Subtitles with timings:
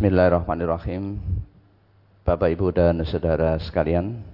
[0.00, 1.20] Bismillahirrahmanirrahim.
[2.24, 4.24] Bapak, Ibu, dan saudara sekalian,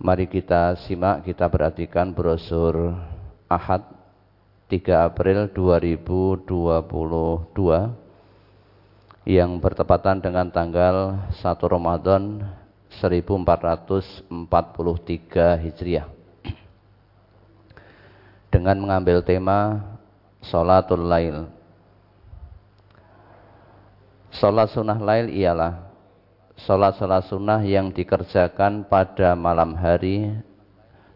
[0.00, 2.96] mari kita simak, kita perhatikan brosur
[3.44, 3.84] Ahad
[4.72, 6.48] 3 April 2022
[9.28, 12.40] yang bertepatan dengan tanggal 1 Ramadan
[12.96, 14.32] 1443
[15.60, 16.08] Hijriah.
[18.48, 19.84] Dengan mengambil tema
[20.40, 21.55] Salatul Lail
[24.36, 25.88] Sholat sunnah lail ialah
[26.60, 30.28] sholat-sholat sunnah yang dikerjakan pada malam hari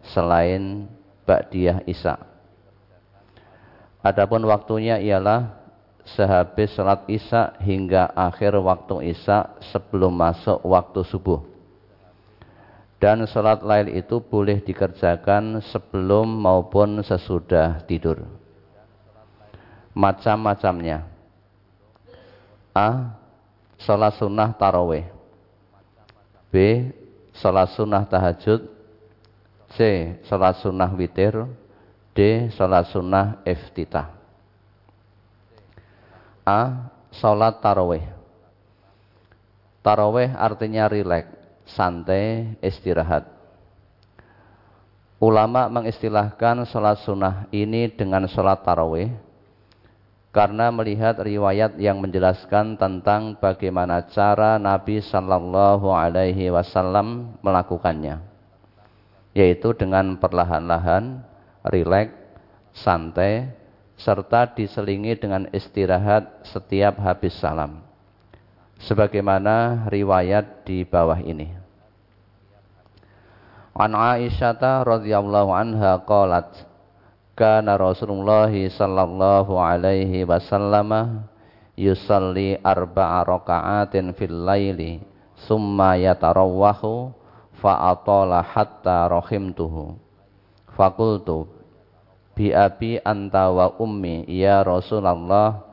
[0.08, 0.88] selain
[1.28, 2.16] Ba'diyah Isya.
[4.00, 5.52] Adapun waktunya ialah
[6.16, 11.44] sehabis sholat Isya hingga akhir waktu Isya sebelum masuk waktu subuh.
[13.04, 18.24] Dan sholat lail itu boleh dikerjakan sebelum maupun sesudah tidur.
[19.92, 21.09] Macam-macamnya
[22.76, 23.16] A.
[23.80, 25.08] Sholat sunnah taraweh
[26.52, 26.54] B.
[27.32, 28.68] Sholat sunnah tahajud
[29.72, 29.78] C.
[30.28, 31.48] Sholat sunnah witir
[32.12, 32.50] D.
[32.54, 34.12] Sholat sunnah iftitah
[36.44, 36.92] A.
[37.10, 38.20] Sholat taraweh
[39.80, 41.32] Taraweh artinya rileks,
[41.72, 43.24] santai, istirahat.
[45.16, 49.08] Ulama mengistilahkan sholat sunnah ini dengan sholat taraweh
[50.30, 58.22] karena melihat riwayat yang menjelaskan tentang bagaimana cara Nabi Shallallahu Alaihi Wasallam melakukannya,
[59.34, 61.26] yaitu dengan perlahan-lahan,
[61.66, 62.14] rileks,
[62.70, 63.50] santai,
[63.98, 67.82] serta diselingi dengan istirahat setiap habis salam.
[68.80, 71.52] Sebagaimana riwayat di bawah ini.
[73.76, 76.69] An Aisyah radhiyallahu anha qalat
[77.40, 81.24] kana Rasulullah sallallahu alaihi wasallam
[81.72, 85.00] yusalli arba'a raka'atin fil laili
[85.48, 87.16] summa yatarawwahu
[87.64, 89.96] fa atala hatta rahimtuhu.
[90.76, 91.48] Faqultu
[92.36, 95.64] bi abi anta wa ummi ya Rasulullah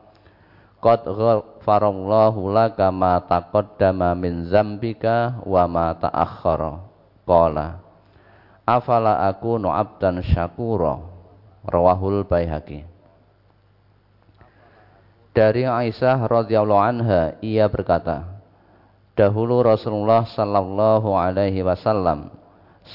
[0.80, 6.80] qad ghafarallahu laka ma taqaddama min zambika wa ma ta'akhkhara.
[7.28, 7.84] Qala
[8.64, 11.17] afala akunu abdan syakura
[11.68, 12.88] Rawahul Baihaqi.
[15.36, 18.26] Dari Aisyah radhiyallahu anha ia berkata,
[19.14, 22.32] dahulu Rasulullah sallallahu alaihi wasallam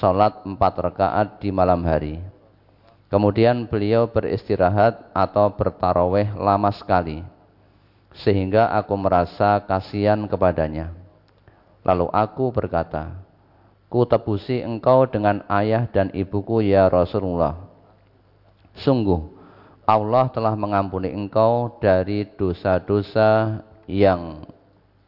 [0.01, 2.19] salat empat rakaat di malam hari.
[3.13, 7.21] Kemudian beliau beristirahat atau bertaraweh lama sekali,
[8.25, 10.97] sehingga aku merasa kasihan kepadanya.
[11.85, 13.21] Lalu aku berkata,
[13.93, 17.72] Ku tebusi engkau dengan ayah dan ibuku ya Rasulullah.
[18.81, 19.43] Sungguh
[19.83, 23.61] Allah telah mengampuni engkau dari dosa-dosa
[23.91, 24.47] yang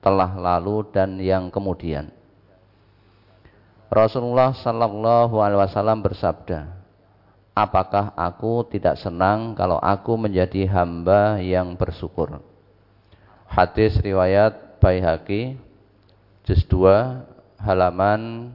[0.04, 2.12] telah lalu dan yang kemudian.
[3.88, 6.82] Rasulullah Sallallahu Alaihi Wasallam bersabda,
[7.54, 12.42] Apakah aku tidak senang kalau aku menjadi hamba yang bersyukur?
[13.46, 15.54] Hadis riwayat Baihaqi,
[16.42, 18.50] juz 2, halaman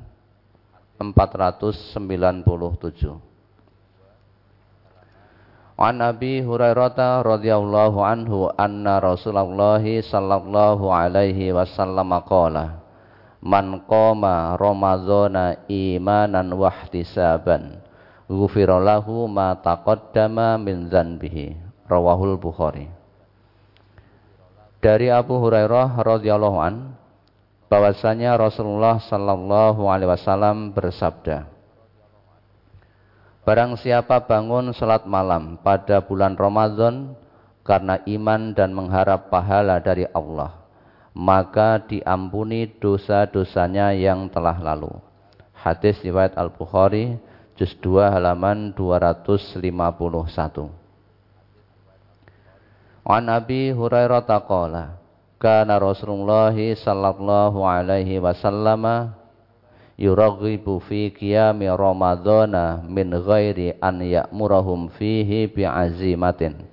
[0.99, 3.28] 497.
[5.79, 12.83] An Abi Hurairah radhiyallahu anhu anna Rasulullah sallallahu alaihi wasallam qala
[13.39, 17.79] Man qama Ramadhana imanan wa ihtisaban
[18.27, 21.55] ghufira lahu ma taqaddama min dzanbihi
[21.87, 22.91] rawahul Bukhari.
[24.83, 26.91] Dari Abu Hurairah radhiyallahu an
[27.71, 31.47] bahwasanya Rasulullah sallallahu alaihi wasallam bersabda
[33.49, 37.17] Barang siapa bangun salat malam pada bulan Ramadan
[37.65, 40.53] karena iman dan mengharap pahala dari Allah,
[41.17, 44.93] maka diampuni dosa-dosanya yang telah lalu.
[45.57, 47.17] Hadis riwayat Al-Bukhari
[47.57, 49.57] juz 2 halaman 251.
[53.09, 55.01] An Abi Hurairah taqala
[55.41, 59.09] kana Rasulullah sallallahu alaihi wasallam
[59.99, 66.63] yuraghibu fi qiyami ramadhana min ghairi an ya'murahum fihi bi'azimatin.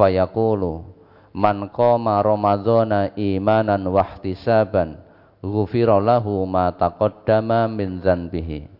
[0.00, 0.96] Fayaqulu
[1.36, 4.96] man qama ramadhana imanan wa ihtisaban
[5.44, 8.72] ghufira lahu ma taqaddama min dzanbihi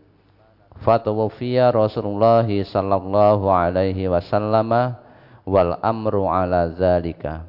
[0.81, 4.97] fatawaffiya Rasulullah sallallahu alaihi wasallam
[5.47, 7.45] wal amru ala zalika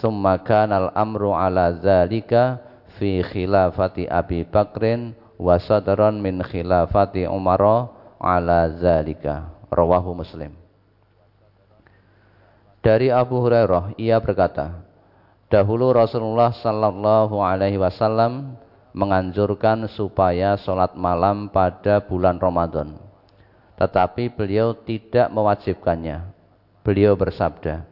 [0.00, 2.60] summa kana al amru ala zalika
[2.98, 7.62] fi khilafati Abi Bakrin wa sadran min khilafati Umar
[8.18, 10.52] ala zalika rawahu Muslim
[12.82, 14.82] Dari Abu Hurairah ia berkata
[15.48, 18.60] Dahulu Rasulullah sallallahu alaihi wasallam
[18.92, 23.00] menganjurkan supaya sholat malam pada bulan Ramadan.
[23.80, 26.36] Tetapi beliau tidak mewajibkannya.
[26.84, 27.88] Beliau bersabda,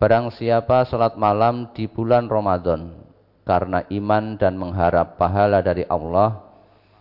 [0.00, 3.07] Barang siapa sholat malam di bulan Ramadan
[3.48, 6.44] karena iman dan mengharap pahala dari Allah,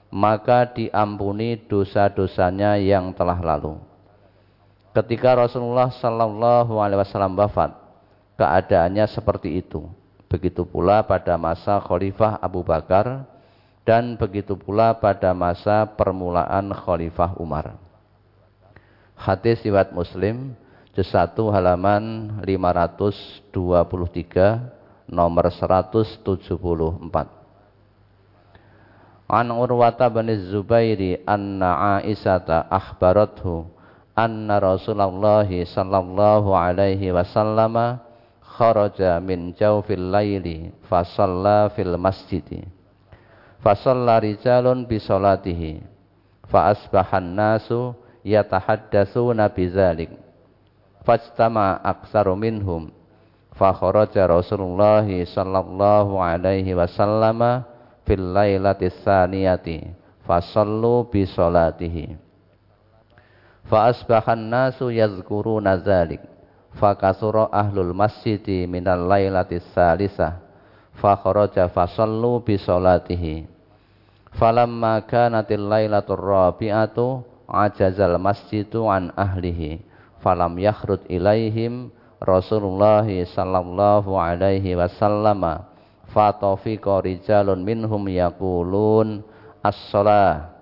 [0.08, 3.76] maka diampuni dosa-dosanya yang telah lalu.
[4.96, 7.76] Ketika Rasulullah Sallallahu Alaihi Wasallam wafat,
[8.40, 9.92] keadaannya seperti itu.
[10.32, 13.28] Begitu pula pada masa Khalifah Abu Bakar
[13.84, 17.76] dan begitu pula pada masa permulaan Khalifah Umar.
[19.20, 20.56] Hadis riwayat Muslim
[20.96, 24.77] juz 1 halaman 523
[25.08, 26.56] nomor 174.
[29.28, 33.68] An Urwata bin Zubairi anna Aisyata akhbarathu
[34.16, 38.00] anna Rasulullah sallallahu alaihi wasallam
[38.40, 42.64] kharaja min jawfil laili fa shalla fil masjid
[43.60, 45.84] fa shalla rijalun bi salatihi.
[46.48, 47.92] Fa asbahan nasu
[48.24, 50.16] yatahaddatsuna bidzalik
[51.04, 52.92] fajtama aktsaru minhum
[53.58, 57.66] fa kharaja Rasulullah sallallahu alaihi wasallam
[58.06, 59.92] fil lailati tsaniyati
[60.24, 62.28] fa sallu bi salatihi
[63.68, 66.24] Fa asbahan nasu yazkuruna dzalik.
[66.80, 70.40] Fa kasura ahlul masjidi minal lailati salisah.
[70.96, 71.20] Fa
[71.92, 73.44] sallu bi salatihi.
[74.40, 79.84] Falamma kanatil lailatur rabi'atu ajazal masjidu an ahlihi.
[80.24, 85.66] Falam yakhrud ilaihim Rasulullah sallallahu alaihi wasallam.
[86.08, 89.22] Fa tawfiqa rijalun minhum yaqulun
[89.62, 90.58] as-salah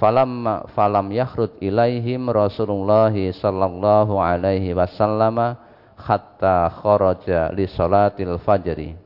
[0.00, 5.60] falam falam yakhrud ilaihim Rasulullah sallallahu alaihi wasallam
[6.00, 8.96] hatta kharaja li salatil fajri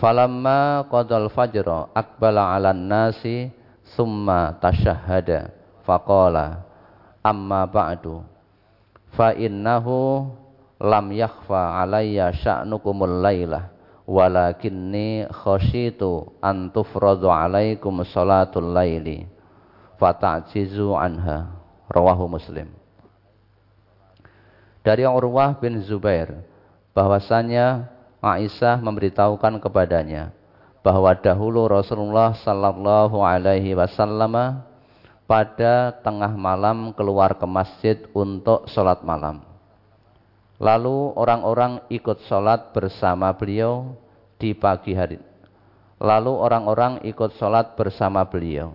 [0.00, 3.52] falamma qadal fajra akbala 'alan nasi
[3.92, 5.52] summa tashahhada
[5.84, 6.64] faqala
[7.20, 8.24] amma ba'du
[9.18, 10.30] fa innahu
[10.78, 13.74] lam yakhfa alayya sya'nukumul lailah
[14.06, 19.26] walakinni khasyitu an tufradu alaikum salatul laili
[19.98, 21.58] fata'jizu anha.
[21.88, 22.68] Rawahu muslim.
[24.84, 26.44] Dari Urwah bin Zubair
[26.92, 27.88] bahwasanya
[28.20, 30.36] Aisyah memberitahukan kepadanya
[30.84, 34.60] bahwa dahulu Rasulullah sallallahu alaihi wasallam
[35.28, 39.44] pada tengah malam keluar ke masjid untuk sholat malam.
[40.56, 43.92] Lalu orang-orang ikut sholat bersama beliau
[44.40, 45.20] di pagi hari.
[46.00, 48.72] Lalu orang-orang ikut sholat bersama beliau.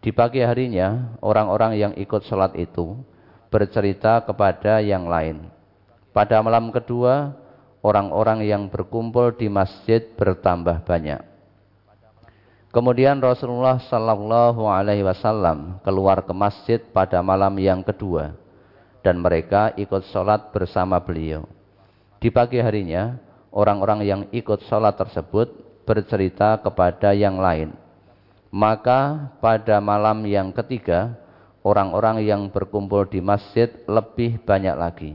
[0.00, 2.96] Di pagi harinya, orang-orang yang ikut sholat itu
[3.52, 5.44] bercerita kepada yang lain.
[6.16, 7.36] Pada malam kedua,
[7.84, 11.33] orang-orang yang berkumpul di masjid bertambah banyak.
[12.74, 18.34] Kemudian Rasulullah Sallallahu Alaihi Wasallam keluar ke masjid pada malam yang kedua
[19.06, 21.46] dan mereka ikut sholat bersama beliau.
[22.18, 23.14] Di pagi harinya,
[23.54, 25.54] orang-orang yang ikut sholat tersebut
[25.86, 27.78] bercerita kepada yang lain.
[28.50, 31.14] Maka pada malam yang ketiga,
[31.62, 35.12] orang-orang yang berkumpul di masjid lebih banyak lagi.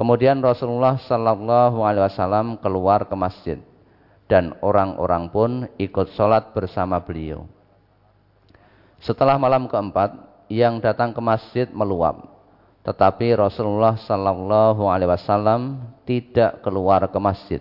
[0.00, 3.60] Kemudian Rasulullah Sallallahu Alaihi Wasallam keluar ke masjid
[4.30, 7.44] dan orang-orang pun ikut sholat bersama beliau.
[9.00, 10.16] Setelah malam keempat,
[10.48, 12.34] yang datang ke masjid meluap
[12.84, 17.60] tetapi Rasulullah Sallallahu Alaihi Wasallam tidak keluar ke masjid.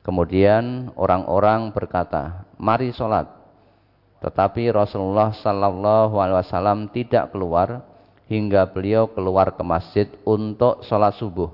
[0.00, 3.28] Kemudian orang-orang berkata, mari sholat.
[4.24, 7.84] Tetapi Rasulullah Sallallahu Alaihi Wasallam tidak keluar
[8.32, 11.52] hingga beliau keluar ke masjid untuk sholat subuh.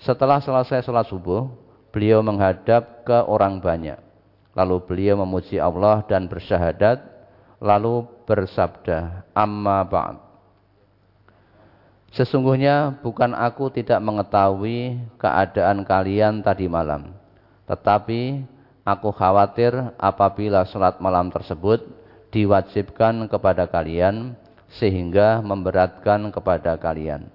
[0.00, 1.44] Setelah selesai sholat subuh,
[1.90, 3.98] beliau menghadap ke orang banyak.
[4.54, 7.02] Lalu beliau memuji Allah dan bersyahadat,
[7.62, 10.18] lalu bersabda, Amma ba'd.
[12.10, 17.14] Sesungguhnya bukan aku tidak mengetahui keadaan kalian tadi malam.
[17.70, 18.42] Tetapi
[18.82, 21.86] aku khawatir apabila sholat malam tersebut
[22.34, 24.34] diwajibkan kepada kalian
[24.74, 27.30] sehingga memberatkan kepada kalian.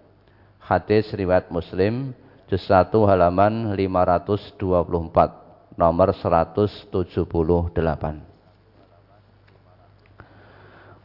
[0.59, 2.12] Hadis riwayat Muslim
[2.45, 6.93] juz 1 halaman 524 nomor 178.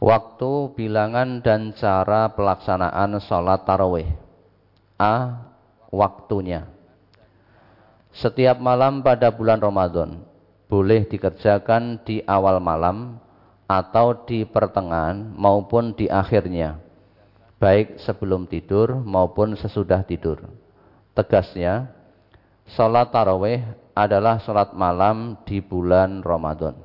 [0.01, 4.09] Waktu, bilangan, dan cara pelaksanaan sholat tarawih.
[4.97, 5.45] A.
[5.93, 6.65] Waktunya.
[8.09, 10.25] Setiap malam pada bulan Ramadan
[10.71, 13.19] boleh dikerjakan di awal malam
[13.69, 16.79] atau di pertengahan maupun di akhirnya,
[17.61, 20.60] baik sebelum tidur maupun sesudah tidur.
[21.11, 21.91] Tegasnya,
[22.71, 23.59] sholat tarawih
[23.91, 26.75] adalah sholat malam di bulan Ramadan.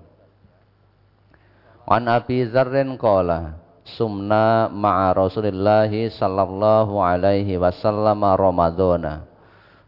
[1.86, 9.22] An Abi Zarrin qala sumna ma'a Rasulillah sallallahu alaihi wasallam Ramadana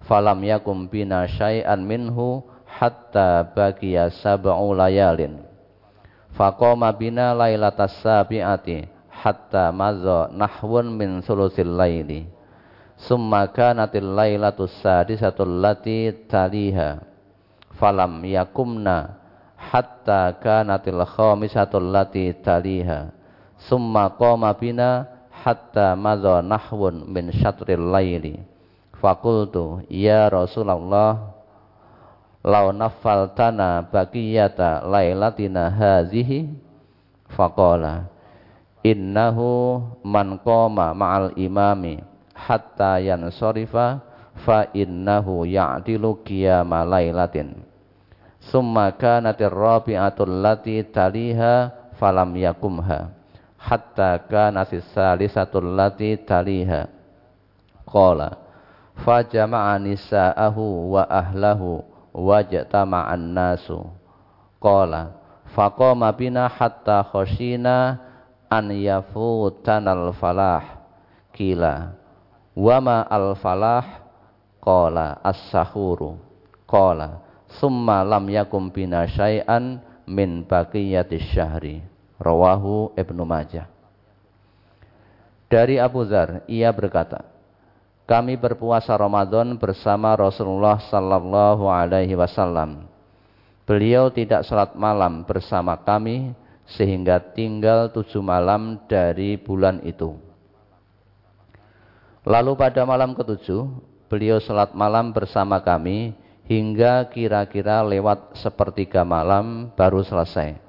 [0.06, 5.42] falam yakum bina syai'an minhu hatta baqiya sab'u layalin
[6.38, 12.30] faqama bina lailatas sabi'ati hatta madza nahwun min sulusil laili
[12.98, 16.98] summa kanatil lailatus sadisatul lati taliha.
[17.78, 19.14] Falam yakumna
[19.54, 23.14] hatta kanatil khamisatul lati taliha.
[23.58, 28.42] Summa qama bina hatta madza nahwun min syatril laili.
[28.98, 31.38] Faqultu ya rasulullah
[32.42, 36.50] law naffaltana baqiyata lailatina hazihi?
[37.30, 38.10] Faqala
[38.82, 43.98] innahu man qama ma'al imami hatta yansarifa
[44.46, 47.58] fa innahu ya'dilu qiyama lailatin.
[48.38, 53.10] Summa kanatir rabi'atul lati taliha falam yakumha
[53.58, 56.86] hatta kanatis salisatul lati taliha.
[57.82, 58.38] Qala
[59.02, 61.82] fajama'a nisa'ahu wa ahlahu
[62.14, 63.82] wajtama'an nasu
[64.62, 65.18] qala
[65.50, 67.98] faqama bina hatta khashina
[68.46, 70.78] an yafutanal falah.
[71.34, 71.97] Kila
[72.58, 74.02] wama al falah
[74.58, 76.18] qala as-sahuru
[76.66, 77.22] qala
[77.62, 79.78] summa lam yakum bina syai'an
[80.10, 81.86] min baqiyatis syahri
[82.18, 83.70] rawahu Ibnu Majah
[85.46, 87.38] dari Abu Dzar ia berkata
[88.08, 92.88] kami berpuasa Ramadan bersama Rasulullah sallallahu alaihi wasallam.
[93.68, 96.32] Beliau tidak salat malam bersama kami
[96.64, 100.27] sehingga tinggal tujuh malam dari bulan itu.
[102.28, 103.64] Lalu pada malam ketujuh,
[104.12, 106.12] beliau salat malam bersama kami
[106.44, 110.60] hingga kira-kira lewat sepertiga malam baru selesai.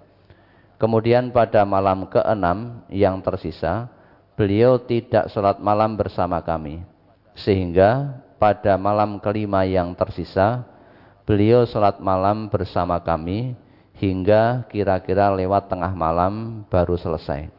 [0.79, 3.91] Kemudian pada malam keenam yang tersisa,
[4.39, 6.79] beliau tidak salat malam bersama kami
[7.35, 10.63] sehingga pada malam kelima yang tersisa,
[11.23, 13.55] beliau sholat malam bersama kami
[13.99, 17.51] hingga kira-kira lewat tengah malam baru selesai.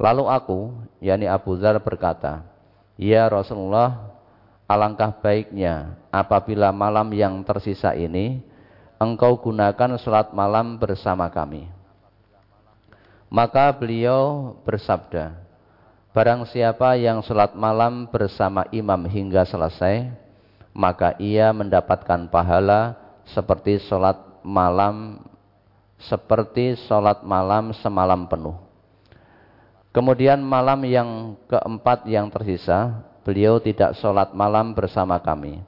[0.00, 0.60] Lalu aku,
[1.04, 2.51] yakni Abu Dhar berkata,
[3.00, 4.12] Ya Rasulullah,
[4.68, 8.40] alangkah baiknya apabila malam yang tersisa ini,
[9.00, 11.66] engkau gunakan sholat malam bersama kami.
[13.32, 15.42] Maka beliau bersabda,
[16.12, 20.12] Barang siapa yang sholat malam bersama imam hingga selesai,
[20.76, 23.00] maka ia mendapatkan pahala
[23.32, 25.24] seperti sholat malam
[25.96, 28.71] seperti sholat malam semalam penuh.
[29.92, 35.60] Kemudian malam yang keempat yang tersisa, beliau tidak sholat malam bersama kami.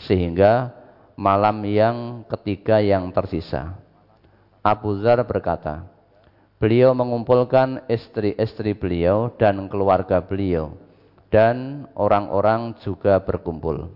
[0.00, 0.72] Sehingga
[1.12, 3.76] malam yang ketiga yang tersisa.
[4.64, 5.84] Abu Zar berkata,
[6.56, 10.72] Beliau mengumpulkan istri-istri beliau dan keluarga beliau
[11.28, 13.92] dan orang-orang juga berkumpul.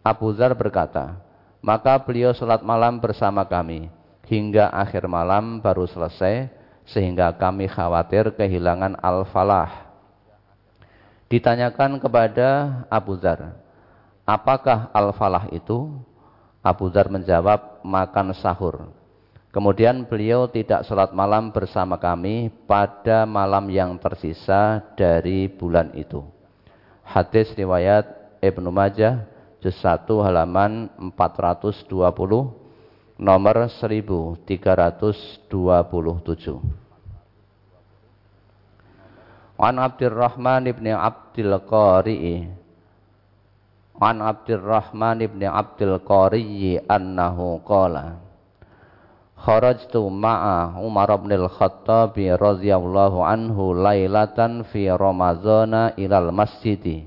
[0.00, 1.20] Abu Zar berkata,
[1.60, 3.92] maka beliau sholat malam bersama kami
[4.24, 6.48] hingga akhir malam baru selesai
[6.88, 9.88] sehingga kami khawatir kehilangan al-falah.
[11.32, 13.56] Ditanyakan kepada Abu Zar,
[14.28, 15.90] apakah al-falah itu?
[16.64, 18.88] Abu Zar menjawab, makan sahur.
[19.54, 26.26] Kemudian beliau tidak sholat malam bersama kami pada malam yang tersisa dari bulan itu.
[27.06, 28.02] Hadis riwayat
[28.42, 29.28] Ibnu Majah,
[29.62, 32.63] juz 1 halaman 420,
[33.18, 34.82] nomor 1327.
[39.54, 42.50] An Abdurrahman ibn Abdul Qari'i
[44.02, 48.18] An Abdurrahman ibn Abdul Qari'i annahu qala
[49.38, 57.06] kharajtu ma'a Umar bin Al-Khattab radhiyallahu anhu lailatan fi Ramadhana ilal masjidi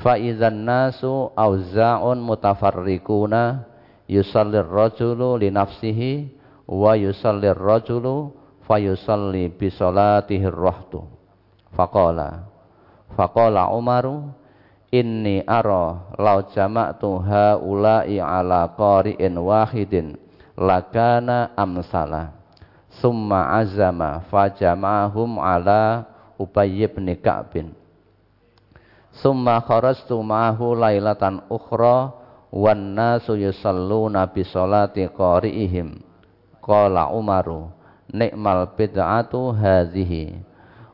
[0.00, 3.71] fa idzan nasu auza'un mutafarriquna
[4.12, 6.28] yusallir rajulu li nafsihi
[6.68, 8.42] wa yusallir rajulu
[8.80, 11.04] yusalli bi salatihi rahtu
[11.76, 12.48] faqala
[13.12, 14.32] faqala Umaru
[14.88, 20.16] inni ara law jama'tu haula'i ala qari'in wahidin
[20.56, 22.32] lakana amsala
[23.00, 26.08] summa azama fajama'ahum ala
[26.40, 27.70] Ubay bin Ka'bin.
[29.14, 32.21] Summa kharastu ma'ahu lailatan ukhra
[32.52, 35.96] wan nasu yusalluna bi salati qari'ihim.
[36.62, 37.72] Qala Umaru
[38.12, 40.36] ni'mal bid'atu hadhihi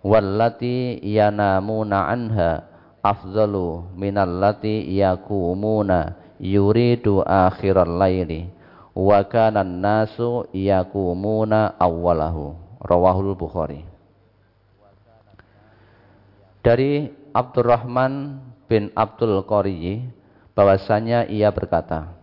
[0.00, 2.64] wallati yanamuna anha
[3.04, 8.48] afdalu minallati yakumuna yuridu akhiral laili
[8.94, 12.54] wa kana nasu yakumuna awwalahu.
[12.78, 13.82] Rawahul bukhari.
[16.62, 18.38] Dari Abdurrahman
[18.70, 20.06] bin Abdul Qariyi
[20.58, 22.18] bahwasanya ia berkata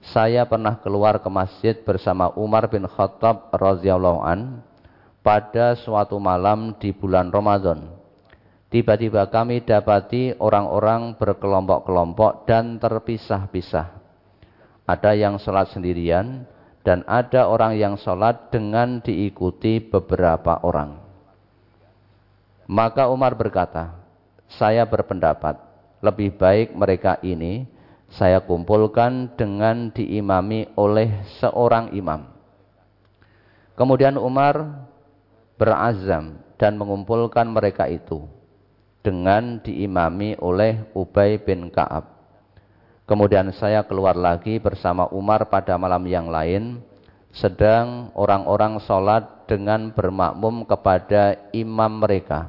[0.00, 4.64] saya pernah keluar ke masjid bersama Umar bin Khattab radhiyallahu an
[5.20, 7.88] pada suatu malam di bulan Ramadan.
[8.68, 13.96] Tiba-tiba kami dapati orang-orang berkelompok-kelompok dan terpisah-pisah.
[14.84, 16.44] Ada yang sholat sendirian
[16.84, 21.00] dan ada orang yang sholat dengan diikuti beberapa orang.
[22.68, 23.96] Maka Umar berkata,
[24.52, 25.73] saya berpendapat
[26.04, 27.64] lebih baik mereka ini
[28.12, 32.30] saya kumpulkan dengan diimami oleh seorang imam.
[33.74, 34.86] Kemudian Umar
[35.58, 38.28] berazam dan mengumpulkan mereka itu
[39.02, 42.14] dengan diimami oleh Ubay bin Ka'ab.
[43.04, 46.80] Kemudian saya keluar lagi bersama Umar pada malam yang lain,
[47.34, 52.48] sedang orang-orang sholat dengan bermakmum kepada imam mereka.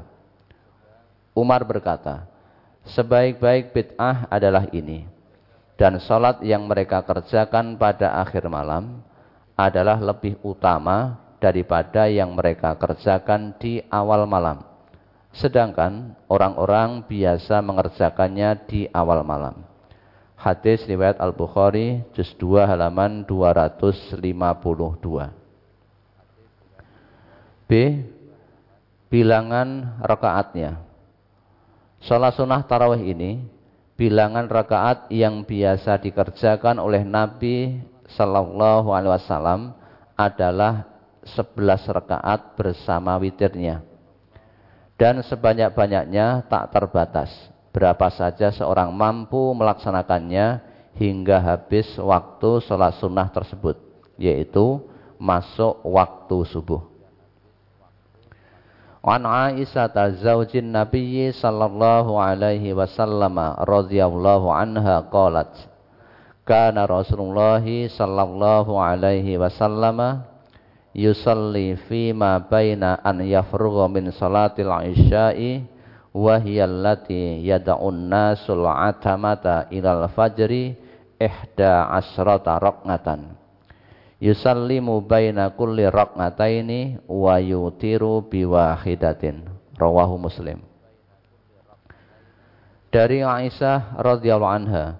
[1.35, 2.23] Umar berkata,
[2.85, 5.05] sebaik-baik bid'ah adalah ini
[5.75, 9.03] dan sholat yang mereka kerjakan pada akhir malam
[9.55, 14.63] adalah lebih utama daripada yang mereka kerjakan di awal malam.
[15.35, 19.67] Sedangkan orang-orang biasa mengerjakannya di awal malam.
[20.39, 24.19] Hadis riwayat Al-Bukhari juz 2 halaman 252.
[27.65, 27.71] B.
[29.11, 30.79] Bilangan rakaatnya.
[32.05, 33.41] Sholat sunnah tarawih ini
[33.97, 37.81] bilangan rakaat yang biasa dikerjakan oleh Nabi
[38.13, 39.73] Sallallahu Alaihi Wasallam
[40.13, 40.85] adalah
[41.25, 41.57] 11
[41.89, 43.81] rakaat bersama witirnya.
[45.01, 47.33] Dan sebanyak-banyaknya tak terbatas.
[47.73, 50.61] Berapa saja seorang mampu melaksanakannya
[51.01, 53.81] hingga habis waktu sholat sunnah tersebut.
[54.21, 54.77] Yaitu
[55.17, 56.94] masuk waktu subuh.
[59.05, 65.53] An Aisyah zaujin Nabi sallallahu alaihi wasallam radhiyallahu anha qalat
[66.41, 70.25] Kana Rasulullah sallallahu alaihi wasallam
[70.97, 75.61] yusalli fi ma baina an yafrugha min salatil isya'i
[76.09, 80.73] wa hiya allati yad'un nasul atamata ilal fajri
[81.21, 83.44] ihda asrata raqnatan
[84.19, 89.47] yusallimu baina kulli raqnataini wa yutiru biwahidatin.
[89.75, 90.63] Rawahu muslim.
[92.95, 94.95] Dari Aisyah radhiyallahu anha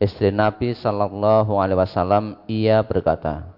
[0.00, 3.52] istri Nabi sallallahu alaihi wasallam ia berkata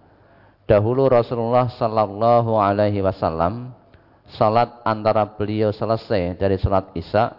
[0.66, 3.71] dahulu Rasulullah sallallahu alaihi wasallam
[4.35, 7.31] salat antara beliau selesai dari salat Isya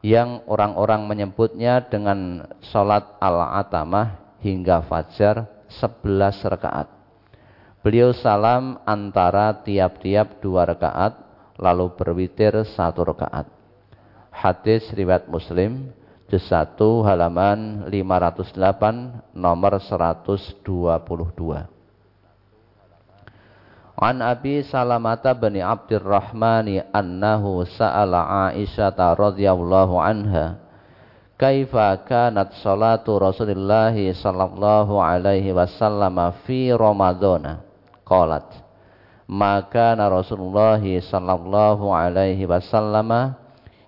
[0.00, 5.44] yang orang-orang menyebutnya dengan salat al-atamah hingga fajar
[5.78, 6.90] 11 rakaat.
[7.80, 11.16] Beliau salam antara tiap-tiap dua rakaat
[11.56, 13.48] lalu berwitir satu rakaat.
[14.28, 15.88] Hadis riwayat Muslim
[16.28, 21.80] juz 1 halaman 508 nomor 122.
[24.00, 30.56] An Abi Salamata bin Abdurrahmani annahu sa'ala Aisyah radhiyallahu anha
[31.40, 37.64] kaifa kanat salatu Rasulullah sallallahu alaihi wasallam fi Ramadan
[38.04, 38.44] qalat.
[39.24, 43.32] Maka Rasulullah sallallahu alaihi wasallam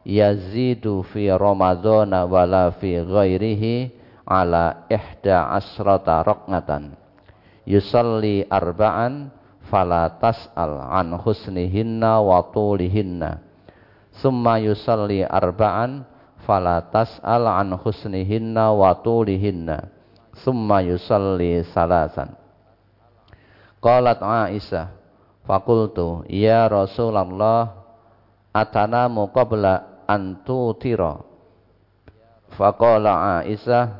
[0.00, 3.92] yazidu fi Ramadan wala fi ghairihi
[4.24, 6.96] ala ihda asrata raqnatan
[7.68, 9.28] yusalli arba'an
[9.68, 13.44] fala tas'al an husnihinna wa tulihinna.
[14.24, 16.11] Summa yusalli arba'an
[16.42, 19.88] fala tas'al an husnihinna wa tulihinna
[20.42, 22.34] summa yusalli salasan.
[23.82, 24.94] Qalat Aisyah
[25.42, 27.74] fakultu ya Rasulullah
[28.54, 31.18] atanamu qabla an tutira?
[32.54, 33.98] Faqala Aisyah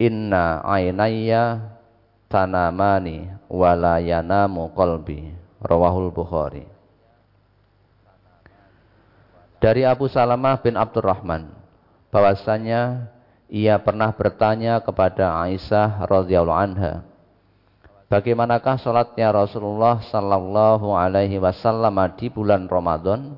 [0.00, 1.74] inna ainayya
[2.30, 5.34] tanamani wala yanamu qalbi.
[5.58, 6.77] Rawahul Bukhari
[9.58, 11.50] dari Abu Salamah bin Abdurrahman
[12.14, 13.10] bahwasanya
[13.50, 17.02] ia pernah bertanya kepada Aisyah radhiyallahu anha
[18.06, 23.36] bagaimanakah salatnya Rasulullah sallallahu alaihi wasallam di bulan Ramadan?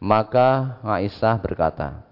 [0.00, 2.04] Maka Aisyah berkata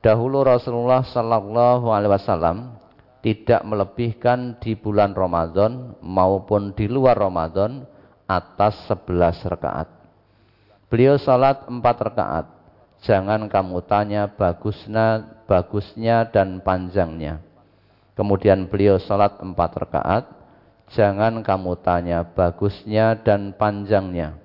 [0.00, 2.80] dahulu Rasulullah sallallahu alaihi wasallam
[3.24, 7.88] tidak melebihkan di bulan Ramadan maupun di luar Ramadan
[8.28, 9.93] atas 11 rakaat
[10.94, 12.46] Beliau salat empat rakaat.
[13.02, 17.42] jangan kamu tanya bagusnya, bagusnya dan panjangnya.
[18.14, 20.24] Kemudian beliau sholat empat rakaat,
[20.94, 24.38] jangan kamu tanya bagusnya dan panjangnya.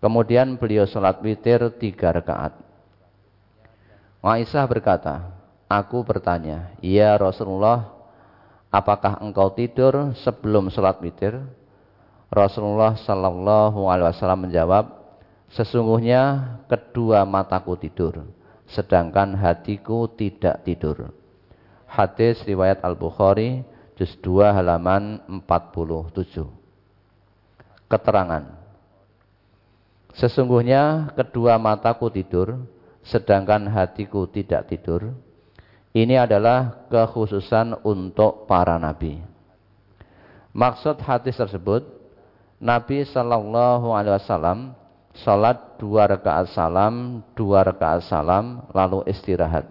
[0.00, 2.56] Kemudian beliau sholat witir tiga rakaat.
[4.24, 5.36] Aisyah berkata,
[5.68, 7.92] aku bertanya, ya Rasulullah,
[8.72, 11.44] apakah engkau tidur sebelum sholat witir?
[12.32, 15.03] Rasulullah Shallallahu Alaihi Wasallam menjawab,
[15.54, 16.22] sesungguhnya
[16.66, 18.26] kedua mataku tidur,
[18.68, 21.14] sedangkan hatiku tidak tidur.
[21.86, 23.62] Hadis riwayat Al Bukhari,
[23.94, 26.42] juz 2 halaman 47.
[27.86, 28.44] Keterangan.
[30.14, 32.66] Sesungguhnya kedua mataku tidur,
[33.06, 35.14] sedangkan hatiku tidak tidur.
[35.94, 39.22] Ini adalah kekhususan untuk para nabi.
[40.54, 41.86] Maksud hadis tersebut
[42.62, 44.58] Nabi Shallallahu Alaihi Wasallam
[45.14, 49.70] salat dua rakaat salam, dua rakaat salam, lalu istirahat.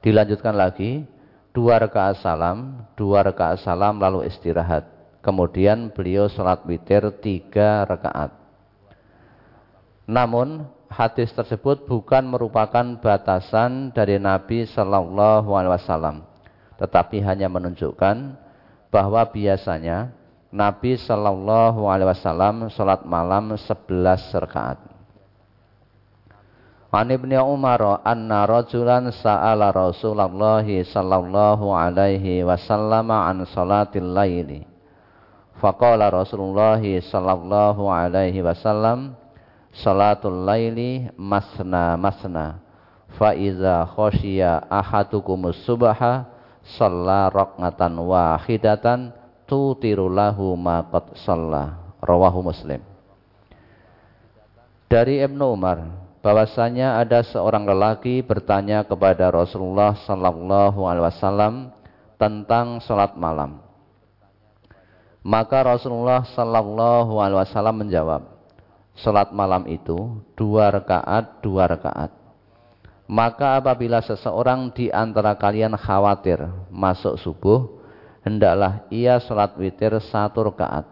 [0.00, 1.04] Dilanjutkan lagi,
[1.52, 4.88] dua rakaat salam, dua rakaat salam, lalu istirahat.
[5.20, 8.32] Kemudian beliau salat witir tiga rakaat.
[10.08, 16.24] Namun hadis tersebut bukan merupakan batasan dari Nabi Shallallahu Alaihi Wasallam,
[16.80, 18.34] tetapi hanya menunjukkan
[18.90, 20.10] bahwa biasanya
[20.50, 23.86] Nabi Shallallahu Alaihi Wasallam sholat malam 11
[24.42, 24.90] rakaat.
[26.90, 34.66] An ibni Umar anna rajulan sa'ala Rasulullah sallallahu alaihi wasallam an salatil laili.
[35.62, 39.14] Faqala Rasulullah sallallahu alaihi wasallam
[39.70, 42.58] salatul laili masna masna
[43.14, 46.26] fa iza khashiya ahadukumus subha
[46.74, 49.14] shalla raqatan wahidatan
[49.50, 50.86] tutiru lahu ma
[51.98, 52.78] rawahu muslim.
[54.86, 55.90] Dari Ibnu Umar
[56.22, 61.54] bahwasanya ada seorang lelaki bertanya kepada Rasulullah sallallahu alaihi wasallam
[62.14, 63.58] tentang salat malam.
[65.26, 68.22] Maka Rasulullah sallallahu alaihi wasallam menjawab
[68.98, 72.14] salat malam itu dua rakaat dua rakaat.
[73.10, 77.79] Maka apabila seseorang di antara kalian khawatir masuk subuh
[78.24, 80.86] hendaklah ia sholat witir satu rakaat.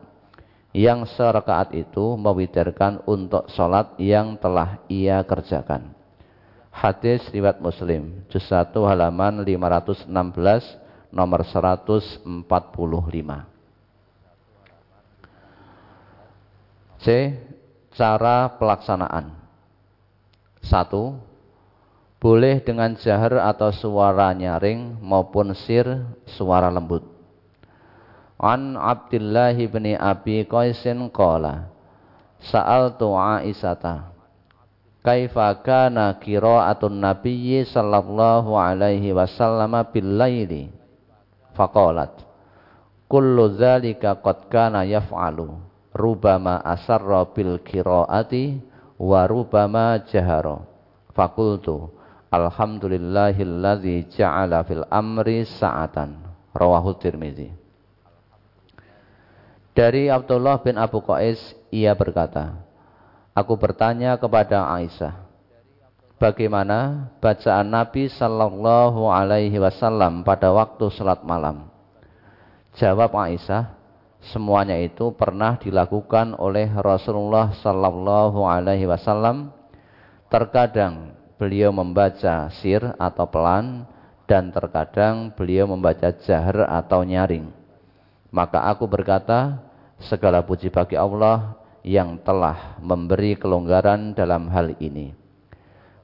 [0.77, 5.97] Yang serakaat itu mewitirkan untuk sholat yang telah ia kerjakan.
[6.69, 10.07] Hadis riwayat Muslim, juz 1 halaman 516
[11.11, 12.23] nomor 145.
[17.03, 17.07] C.
[17.99, 19.35] Cara pelaksanaan.
[20.62, 21.19] Satu,
[22.23, 26.07] boleh dengan jahar atau suara nyaring maupun sir
[26.38, 27.18] suara lembut.
[28.38, 31.74] An Abdullah bin Abi Qaisin qala
[32.38, 34.14] Sa'altu Aisyata
[35.03, 40.70] Kaifa kana qira'atun nabiyyi sallallahu alaihi wasallam bil laili
[41.59, 42.14] faqalat
[43.11, 45.59] Kullu dzalika qad kana yaf'alu
[45.90, 48.62] rubama asarra bil qira'ati
[49.03, 50.62] wa rubama jahara.
[51.11, 51.90] Fakultu
[52.31, 56.22] Alhamdulillahilladzi ja'ala fil amri sa'atan.
[56.55, 57.58] Rawahu Tirmizi
[59.79, 61.38] dari Abdullah bin Abu Qais,
[61.71, 62.67] ia berkata,
[63.31, 65.14] Aku bertanya kepada Aisyah,
[66.19, 71.71] bagaimana bacaan Nabi Sallallahu Alaihi Wasallam pada waktu salat malam?
[72.75, 73.79] Jawab Aisyah,
[74.35, 79.55] semuanya itu pernah dilakukan oleh Rasulullah Sallallahu Alaihi Wasallam.
[80.27, 83.87] Terkadang beliau membaca sir atau pelan,
[84.27, 87.55] dan terkadang beliau membaca jahar atau nyaring.
[88.35, 89.68] Maka aku berkata,
[89.99, 95.15] Segala puji bagi Allah yang telah memberi kelonggaran dalam hal ini.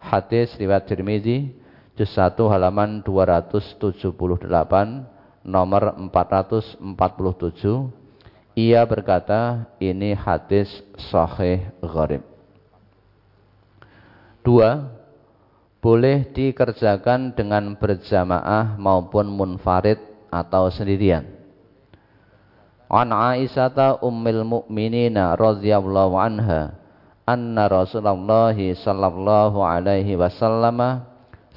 [0.03, 1.55] Hadis riwayat Tirmizi
[1.95, 4.11] juz 1 halaman 278
[5.47, 6.83] nomor 447
[8.55, 10.71] ia berkata ini hadis
[11.11, 12.23] sahih gharib.
[14.47, 14.95] Dua,
[15.83, 19.99] boleh dikerjakan dengan berjamaah maupun munfarid
[20.31, 21.44] atau sendirian.
[22.95, 26.79] An Aisyata ummil mu'minina radhiyallahu anha
[27.27, 31.03] anna Rasulullah sallallahu alaihi wasallam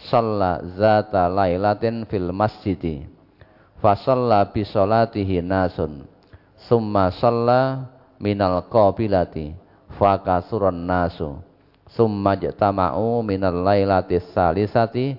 [0.09, 3.05] shalla zata lailatin fil masjidi
[3.77, 6.09] fa shalla bi salatihi nasun
[6.65, 7.85] summa shalla
[8.17, 9.53] minal qabilati
[9.93, 11.37] fa kasuran nasu
[11.93, 15.13] summa jatama'u minal lailati salisati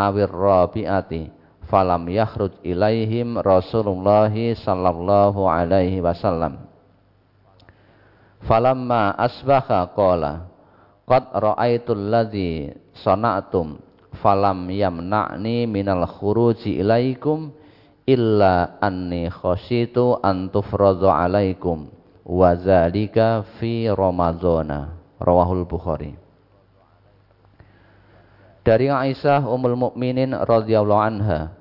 [0.00, 1.28] awir rabi'ati
[1.68, 6.64] falam yakhruj ilaihim Rasulullah sallallahu alaihi wasallam.
[8.48, 10.48] Falamma asbaha qala
[11.04, 12.72] qad ra'aitul ladzi
[13.04, 13.76] sana'tum
[14.18, 17.52] falam yamna'ni minal khuruji ilaikum
[18.08, 21.92] illa anni khasyitu an tufradhu alaikum
[22.24, 24.96] wa zalika fi ramadhana.
[25.18, 26.14] Rawahul bukhari.
[28.62, 31.57] Dari Aisyah Ummul Mukminin radhiyallahu anha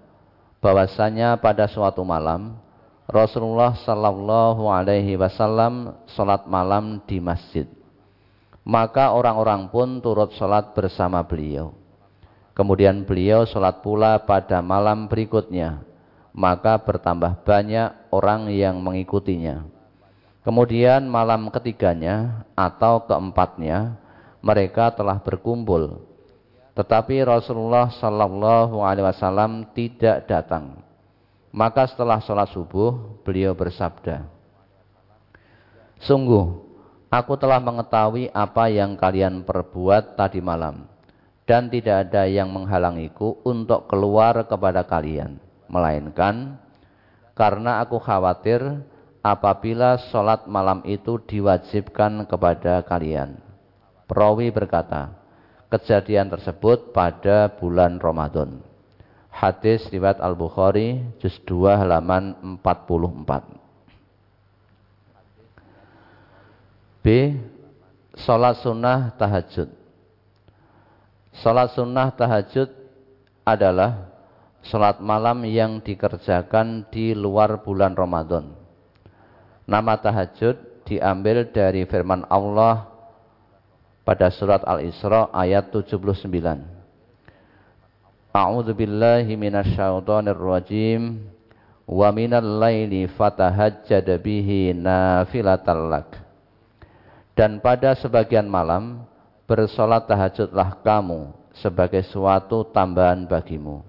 [0.64, 2.58] bahwasanya pada suatu malam
[3.08, 7.68] Rasulullah sallallahu alaihi wasallam salat malam di masjid
[8.68, 11.72] maka orang-orang pun turut sholat bersama beliau.
[12.52, 15.88] Kemudian beliau sholat pula pada malam berikutnya.
[16.36, 19.64] Maka bertambah banyak orang yang mengikutinya.
[20.44, 23.96] Kemudian malam ketiganya atau keempatnya
[24.44, 26.04] mereka telah berkumpul.
[26.78, 30.86] Tetapi Rasulullah Sallallahu Alaihi Wasallam tidak datang.
[31.50, 34.30] Maka setelah sholat subuh beliau bersabda,
[36.06, 36.68] Sungguh
[37.08, 40.92] Aku telah mengetahui apa yang kalian perbuat tadi malam,
[41.48, 45.40] dan tidak ada yang menghalangiku untuk keluar kepada kalian,
[45.72, 46.60] melainkan
[47.32, 48.60] karena aku khawatir
[49.24, 53.40] apabila sholat malam itu diwajibkan kepada kalian.
[54.04, 55.16] Perawi berkata,
[55.68, 58.64] kejadian tersebut pada bulan Ramadan.
[59.32, 63.58] Hadis riwayat Al-Bukhari, juz 2 halaman 44.
[67.06, 67.38] B.
[68.18, 69.70] Sholat sunnah tahajud
[71.38, 72.66] Sholat sunnah tahajud
[73.46, 74.10] adalah
[74.66, 78.58] sholat malam yang dikerjakan di luar bulan Ramadan.
[79.70, 82.97] Nama tahajud diambil dari firman Allah
[84.08, 86.32] pada surat Al-Isra ayat 79.
[88.32, 91.28] A'udzu billahi minasyaitonir rajim
[91.84, 96.16] wa minal laili fatahajjad bihi nafilatal lak
[97.36, 99.04] dan pada sebagian malam
[99.44, 103.86] bersolat tahajudlah kamu sebagai suatu tambahan bagimu.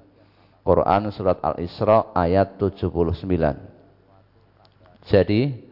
[0.67, 3.25] Quran surat Al-Isra ayat 79.
[5.09, 5.68] Jadi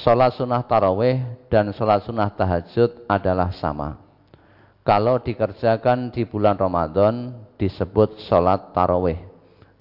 [0.00, 1.20] Sholat sunnah taraweh
[1.52, 4.00] dan sholat sunnah tahajud adalah sama.
[4.80, 9.20] Kalau dikerjakan di bulan Ramadan disebut sholat taraweh.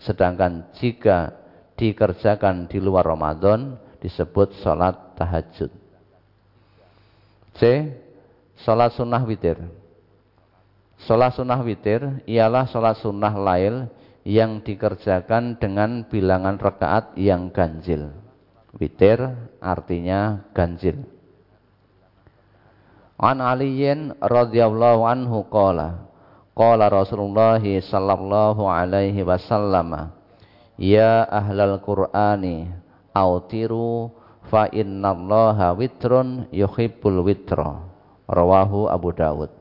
[0.04, 1.32] Sedangkan jika
[1.80, 5.72] dikerjakan di luar Ramadan disebut sholat tahajud.
[7.56, 7.62] C.
[8.60, 9.56] Sholat sunnah witir.
[11.08, 13.88] Sholat sunnah witir ialah sholat sunnah lail
[14.28, 18.12] yang dikerjakan dengan bilangan rakaat yang ganjil.
[18.78, 19.18] Witir
[19.58, 21.02] artinya ganjil.
[23.20, 26.08] An Aliyin radhiyallahu anhu qala
[26.54, 30.14] qala Rasulullah sallallahu alaihi wasallam
[30.80, 32.72] ya ahlal qur'ani
[33.12, 34.14] autiru
[34.48, 37.84] fa innallaha witrun yuhibbul witra
[38.30, 39.52] rawahu Abu Dawud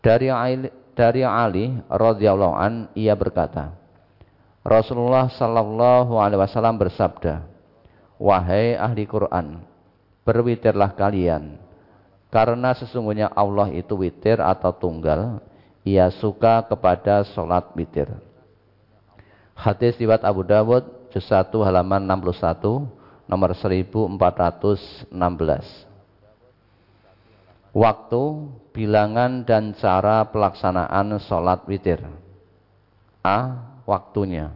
[0.00, 3.76] dari Ali, dari Ali radhiyallahu an ia berkata
[4.64, 7.53] Rasulullah sallallahu alaihi wasallam bersabda
[8.24, 9.60] wahai ahli Quran
[10.24, 11.60] berwitirlah kalian
[12.32, 15.44] karena sesungguhnya Allah itu witir atau tunggal
[15.84, 18.08] ia suka kepada sholat witir
[19.52, 25.08] hadis riwayat Abu Dawud juz 1 halaman 61 nomor 1416.
[27.74, 28.22] Waktu,
[28.70, 32.06] bilangan dan cara pelaksanaan sholat witir.
[33.24, 33.38] A.
[33.82, 34.54] Waktunya.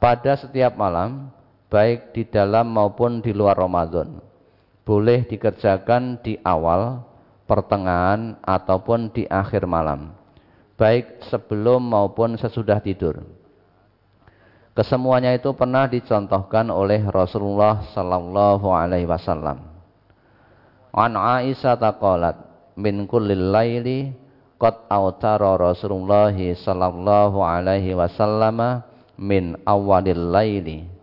[0.00, 1.28] Pada setiap malam,
[1.74, 4.22] baik di dalam maupun di luar Ramadan,
[4.86, 7.02] boleh dikerjakan di awal,
[7.50, 10.14] pertengahan, ataupun di akhir malam,
[10.78, 13.26] baik sebelum maupun sesudah tidur.
[14.78, 19.66] Kesemuanya itu pernah dicontohkan oleh Rasulullah sallallahu alaihi wasallam.
[20.94, 22.38] An Aisyah taqalat
[22.78, 24.14] min kullil laili
[24.62, 28.82] qad autara Rasulullah sallallahu alaihi wasallam
[29.18, 30.93] min awalil laili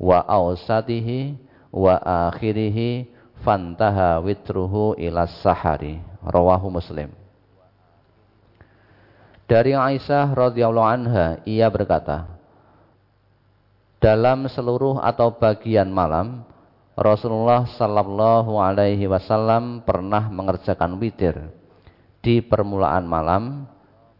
[0.00, 1.36] wa awsatihi
[1.68, 3.04] wa akhirihi
[3.44, 6.00] fantaha witruhu ila sahari.
[6.20, 7.12] Rawahu muslim.
[9.48, 12.28] Dari Aisyah radhiyallahu anha ia berkata
[14.00, 16.44] dalam seluruh atau bagian malam
[16.96, 21.36] Rasulullah sallallahu alaihi wasallam pernah mengerjakan witir
[22.20, 23.64] di permulaan malam,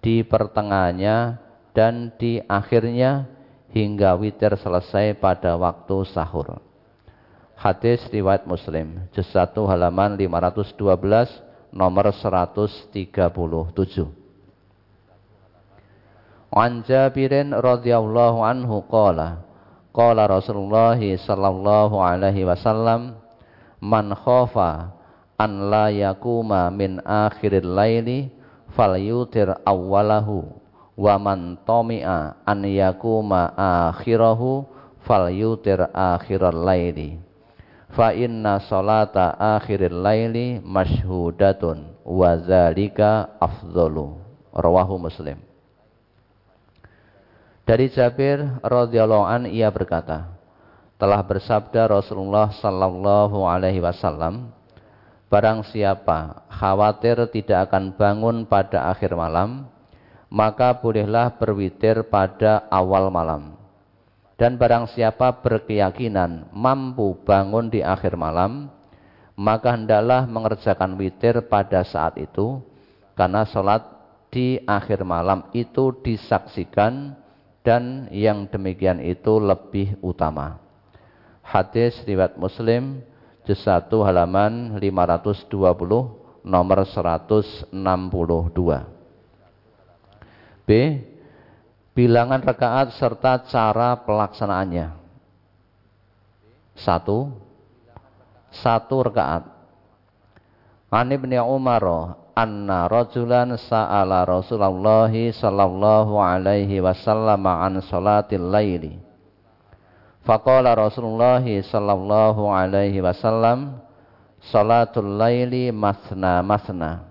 [0.01, 1.37] di pertengahannya
[1.77, 3.29] dan di akhirnya
[3.71, 6.59] hingga witir selesai pada waktu sahur.
[7.55, 10.81] Hadis riwayat Muslim, juz 1 halaman 512
[11.71, 12.95] nomor 137.
[16.51, 19.51] An Jabirin radhiyallahu anhu qala
[19.91, 23.19] Qala Rasulullah sallallahu alaihi wasallam
[23.83, 24.95] man khafa
[25.35, 28.31] an la yakuma min akhiril laili
[28.79, 30.60] falyutir awwalahu
[31.01, 34.69] wa man tomi'a an yakuma akhirahu
[35.09, 37.17] falyutir akhiral laili.
[37.97, 44.21] Fa inna salata akhiril laili mashhudatun wa zalika afdalu.
[44.53, 45.41] Rawahu muslim.
[47.65, 50.27] Dari Jabir radhiyallahu an ia berkata
[50.99, 54.51] telah bersabda Rasulullah sallallahu alaihi wasallam
[55.31, 59.71] Barang siapa khawatir tidak akan bangun pada akhir malam,
[60.31, 63.59] maka bolehlah berwitir pada awal malam.
[64.39, 68.73] Dan barang siapa berkeyakinan mampu bangun di akhir malam,
[69.37, 72.63] maka hendaklah mengerjakan witir pada saat itu,
[73.19, 73.85] karena sholat
[74.33, 77.13] di akhir malam itu disaksikan
[77.61, 80.57] dan yang demikian itu lebih utama.
[81.45, 83.05] Hadis riwayat Muslim
[83.45, 89.00] juz 1 halaman 520 nomor 162.
[90.71, 91.03] B.
[91.99, 94.95] Bilangan rakaat serta cara pelaksanaannya.
[96.79, 97.35] Satu,
[98.55, 99.51] satu rakaat.
[100.95, 108.99] An ibni Umar anna rajulan sa'ala Rasulullah sallallahu alaihi wasallam an salatil laili
[110.23, 113.79] Faqala Rasulullah sallallahu alaihi wasallam
[114.41, 117.10] Salatul laili masna masna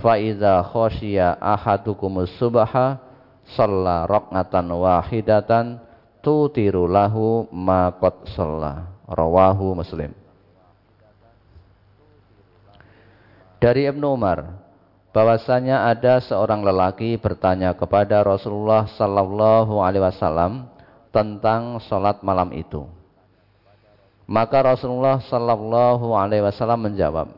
[0.00, 2.96] Fa idza khashiya ahadukum subha
[3.52, 5.76] shalla wahidatan
[6.24, 8.24] tutiru lahu ma qad
[9.12, 10.16] rawahu Muslim
[13.62, 14.58] Dari Ibnu Umar
[15.12, 20.66] bahwasanya ada seorang lelaki bertanya kepada Rasulullah sallallahu alaihi wasallam
[21.12, 22.88] tentang sholat malam itu.
[24.32, 27.36] Maka Rasulullah Sallallahu Alaihi Wasallam menjawab,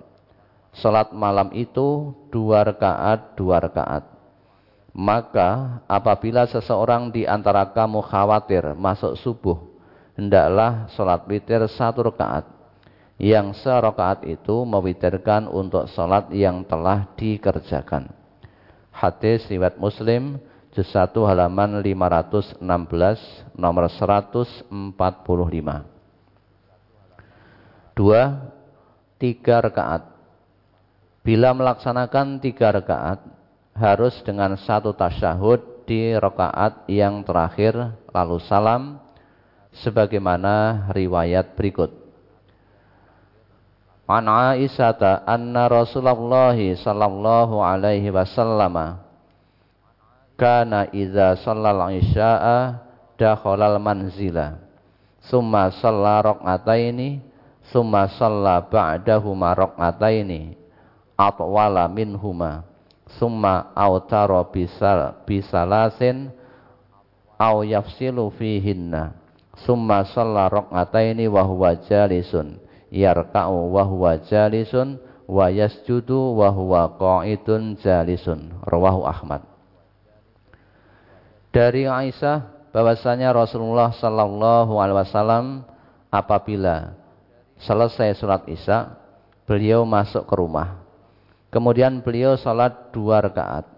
[0.78, 4.04] sholat malam itu dua rakaat dua rakaat.
[4.94, 9.58] Maka apabila seseorang di antara kamu khawatir masuk subuh,
[10.14, 12.46] hendaklah sholat witir satu rakaat.
[13.14, 18.10] Yang serakaat itu mewitirkan untuk sholat yang telah dikerjakan.
[18.90, 20.38] Hadis riwayat Muslim
[20.74, 22.58] juz 1 halaman 516
[23.54, 24.66] nomor 145.
[27.94, 28.22] Dua,
[29.22, 30.13] tiga rakaat.
[31.24, 33.24] Bila melaksanakan tiga rakaat,
[33.72, 39.00] harus dengan satu tasyahud di rakaat yang terakhir, lalu salam,
[39.80, 41.90] sebagaimana riwayat berikut.
[44.04, 49.00] An Aisyah anna Rasulullah sallallahu alaihi wasallam
[50.36, 52.84] kana idza shallal isya'a
[53.16, 54.60] dakhalal manzila
[55.24, 57.24] summa shalla raq'ataini
[57.72, 60.63] summa shalla ba'dahuma raq'ataini
[61.14, 62.66] atwala minhuma
[63.18, 66.30] summa autara bisal bisalasin
[67.38, 69.14] au yafsilu fihinna
[69.62, 72.58] summa shalla raq'ataini wa huwa jalisun
[72.90, 74.98] yarka'u wa huwa jalisun
[75.30, 79.42] wa yasjudu wa huwa qa'idun jalisun rawahu Ahmad
[81.54, 85.62] dari Aisyah bahwasanya Rasulullah sallallahu alaihi wasallam
[86.10, 86.98] apabila
[87.62, 88.98] selesai sholat Isya,
[89.46, 90.83] beliau masuk ke rumah.
[91.54, 93.70] Kemudian beliau sholat dua rakaat.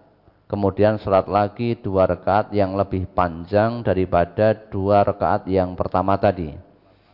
[0.49, 6.57] Kemudian sholat lagi dua rakaat yang lebih panjang daripada dua rakaat yang pertama tadi.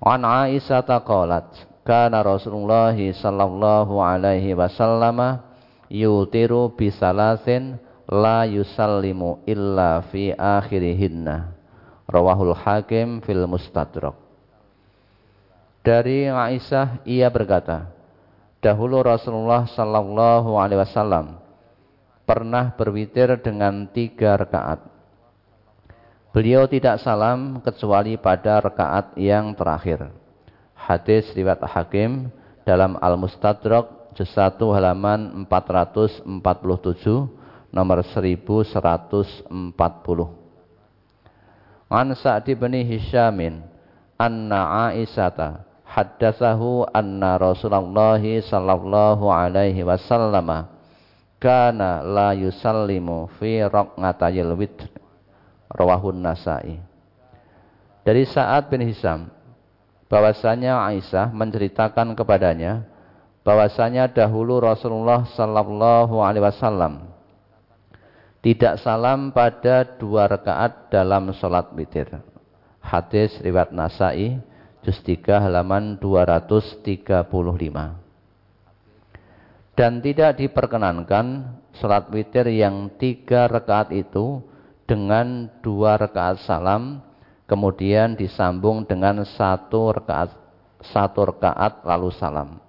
[0.00, 1.52] An Aisyah taqalat
[1.84, 5.44] kana Rasulullah sallallahu alaihi wasallam
[5.92, 7.76] yutiru bisalasin
[8.08, 11.55] la yusallimu illa fi akhirihinna
[12.16, 14.16] rawahul hakim fil mustadrak.
[15.84, 17.92] Dari Aisyah ia berkata
[18.64, 21.36] dahulu Rasulullah sallallahu alaihi wasallam
[22.26, 24.82] pernah berwitir dengan tiga rakaat.
[26.34, 30.10] Beliau tidak salam kecuali pada rakaat yang terakhir.
[30.76, 32.28] Hadis riwayat Hakim
[32.66, 36.28] dalam Al-Mustadrak juz 1 halaman 447
[37.72, 40.45] nomor 1140.
[41.86, 43.62] An Sa'di bin Hisyamin
[44.18, 50.66] anna Aisyata haddatsahu anna Rasulullah sallallahu alaihi wasallam
[51.38, 54.90] kana la yusallimu fi raq'atayil witr.
[55.66, 56.78] Rawahun Nasai
[58.06, 59.26] dari saat bin Hisam
[60.06, 62.86] bahwasanya Aisyah menceritakan kepadanya
[63.42, 67.15] bahwasanya dahulu Rasulullah sallallahu alaihi wasallam
[68.46, 72.06] tidak salam pada dua rakaat dalam sholat witir.
[72.78, 74.38] Hadis riwayat Nasai
[74.86, 77.26] juz 3 halaman 235.
[79.74, 84.38] Dan tidak diperkenankan sholat witir yang tiga rakaat itu
[84.86, 87.02] dengan dua rakaat salam
[87.50, 90.30] kemudian disambung dengan satu rakaat
[90.94, 92.62] satu rakaat lalu salam.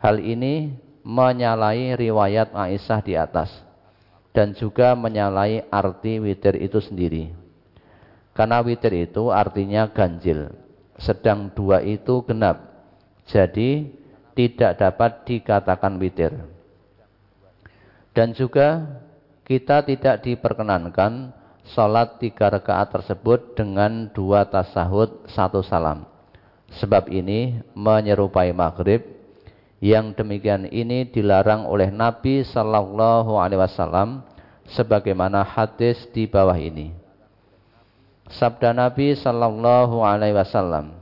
[0.00, 0.72] Hal ini
[1.04, 3.65] menyalahi riwayat Aisyah di atas
[4.36, 7.32] dan juga menyalahi arti witir itu sendiri.
[8.36, 10.52] Karena witir itu artinya ganjil,
[11.00, 12.60] sedang dua itu genap.
[13.24, 13.88] Jadi
[14.36, 16.36] tidak dapat dikatakan witir.
[18.12, 18.84] Dan juga
[19.48, 21.32] kita tidak diperkenankan
[21.72, 26.04] sholat tiga rakaat tersebut dengan dua tasahud satu salam.
[26.76, 29.15] Sebab ini menyerupai maghrib
[29.80, 34.24] yang demikian ini dilarang oleh Nabi Sallallahu Alaihi Wasallam
[34.72, 36.96] sebagaimana hadis di bawah ini.
[38.26, 40.96] Sabda Nabi Sallallahu Alaihi Wasallam,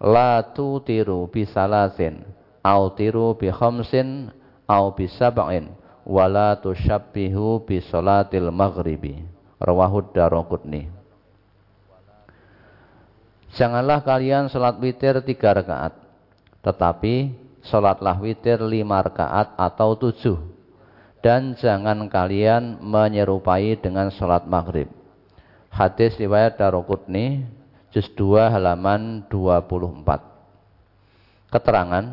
[0.00, 0.40] La
[0.84, 2.24] tiru bisalasin,
[2.64, 4.32] au tiru bi khamsin,
[4.64, 5.68] au bi sab'in,
[6.06, 9.24] wala tushabbihu bi salatil maghribi.
[9.60, 10.92] Rawahud Daraqutni.
[13.54, 15.94] Janganlah kalian salat witir tiga rakaat,
[16.60, 20.36] tetapi sholatlah witir lima rakaat atau tujuh.
[21.24, 24.92] Dan jangan kalian menyerupai dengan sholat maghrib.
[25.72, 27.48] Hadis riwayat Darukutni,
[27.88, 30.04] juz 2 halaman 24.
[31.48, 32.04] Keterangan,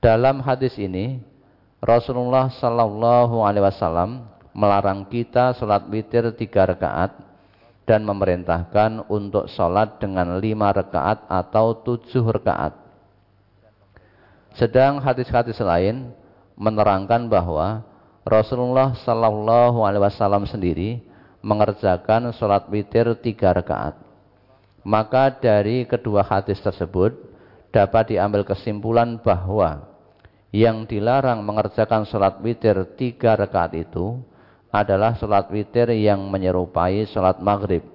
[0.00, 1.20] dalam hadis ini,
[1.84, 4.24] Rasulullah Sallallahu Alaihi Wasallam
[4.56, 7.12] melarang kita sholat witir tiga rakaat
[7.84, 12.87] dan memerintahkan untuk sholat dengan lima rakaat atau tujuh rakaat
[14.58, 16.10] sedang hadis-hadis lain
[16.58, 17.86] menerangkan bahwa
[18.26, 20.98] Rasulullah Sallallahu Alaihi Wasallam sendiri
[21.38, 23.94] mengerjakan sholat witir tiga rakaat.
[24.82, 27.14] Maka dari kedua hadis tersebut
[27.70, 29.86] dapat diambil kesimpulan bahwa
[30.50, 34.18] yang dilarang mengerjakan sholat witir tiga rakaat itu
[34.74, 37.86] adalah sholat witir yang menyerupai sholat maghrib.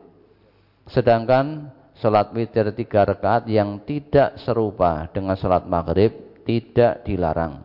[0.87, 1.67] Sedangkan
[1.99, 7.63] sholat witir tiga rakaat yang tidak serupa dengan sholat maghrib tidak dilarang.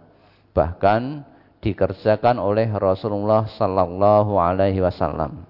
[0.55, 1.03] Bahkan
[1.59, 5.43] dikerjakan oleh Rasulullah sallallahu alaihi wasallam.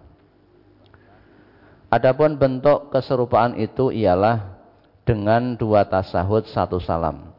[1.89, 4.61] Adapun bentuk keserupaan itu ialah
[5.09, 7.33] dengan dua tasahud satu salam.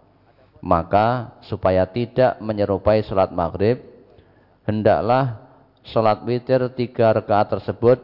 [0.59, 3.79] Maka supaya tidak menyerupai sholat maghrib,
[4.65, 5.37] hendaklah
[5.85, 8.01] sholat witir tiga rakaat tersebut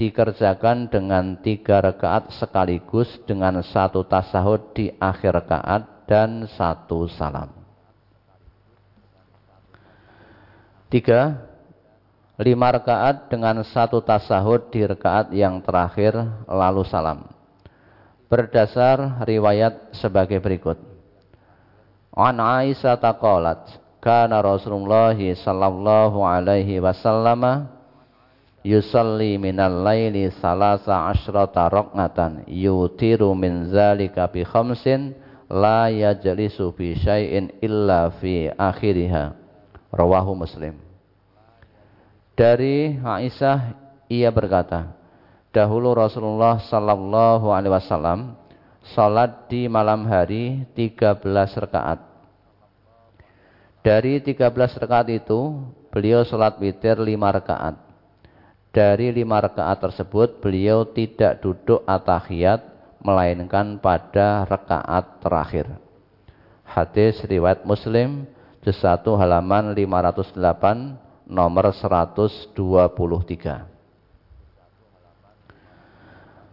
[0.00, 7.50] dikerjakan dengan tiga rakaat sekaligus dengan satu tasahud di akhir rakaat dan satu salam.
[10.92, 11.40] Tiga,
[12.36, 16.12] lima rakaat dengan satu tasahud di rakaat yang terakhir
[16.44, 17.24] lalu salam.
[18.28, 20.76] Berdasar riwayat sebagai berikut.
[22.12, 23.72] An Aisyah taqalat,
[24.04, 27.72] kana Rasulullah sallallahu alaihi wasallam
[28.60, 35.16] yusalli minal laili salasa asyrata raqnatan yutiru min zalika bi khamsin
[35.52, 39.36] la yajlisu fi syai'in illa fi akhiriha.
[39.92, 40.80] Rawahu muslim.
[42.32, 43.76] Dari Aisyah
[44.08, 44.96] ia berkata
[45.52, 48.40] dahulu Rasulullah sallallahu alaihi wasallam
[48.96, 51.20] salat di malam hari 13
[51.68, 52.00] rakaat.
[53.84, 54.48] Dari 13
[54.80, 55.60] rakaat itu
[55.92, 57.76] beliau salat witir 5 rakaat.
[58.72, 62.71] Dari 5 rakaat tersebut beliau tidak duduk atahiyat
[63.02, 65.66] melainkan pada rakaat terakhir.
[66.62, 68.24] Hadis riwayat Muslim
[68.62, 73.66] juz 1 halaman 508 nomor 123.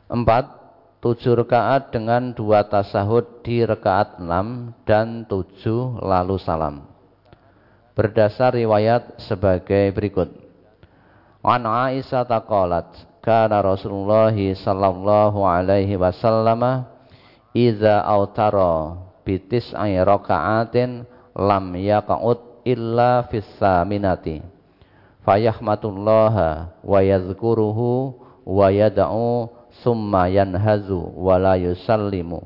[0.09, 0.57] 4.
[0.99, 6.83] Tujuh rakaat dengan dua tasahud di rakaat 6 dan 7 lalu salam.
[7.95, 10.27] Berdasar riwayat sebagai berikut.
[11.39, 16.81] An Aisyah taqalat kana Rasulullah sallallahu alaihi wasallam
[17.53, 21.05] idza autara bitis ay raka'atin
[21.37, 24.41] lam yaqut illa fis saminati.
[25.21, 28.17] Fayahmatullaha wa yadhkuruhu
[28.49, 29.45] wa yad'u
[29.85, 32.41] summa yanhazu wa la yusallimu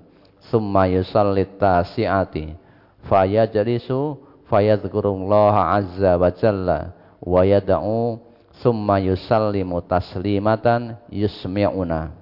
[0.52, 2.60] summa yusallit tasi'ati.
[3.08, 4.20] Fayajlisu
[4.52, 6.92] fayadhkurullaha azza wa jalla
[7.24, 8.20] wa yad'u
[8.62, 12.14] summa yusallimu taslimatan yusmi'una.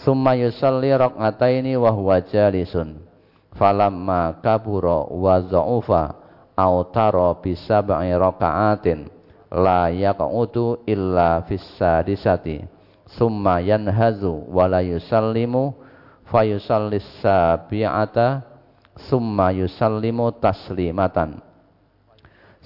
[0.00, 2.96] Summa yusalli raq'ataini wa huwa jalisun.
[3.58, 6.02] Falamma kabura wa dha'ufa
[6.56, 9.10] aw tara bi sab'i raka'atin
[9.50, 12.64] la yaq'udu illa fis sadisati.
[13.10, 15.74] Summa yanhazu wa la yusallimu
[16.30, 18.46] fayusallis sabi'ata.
[19.10, 21.49] Summa yusallimu taslimatan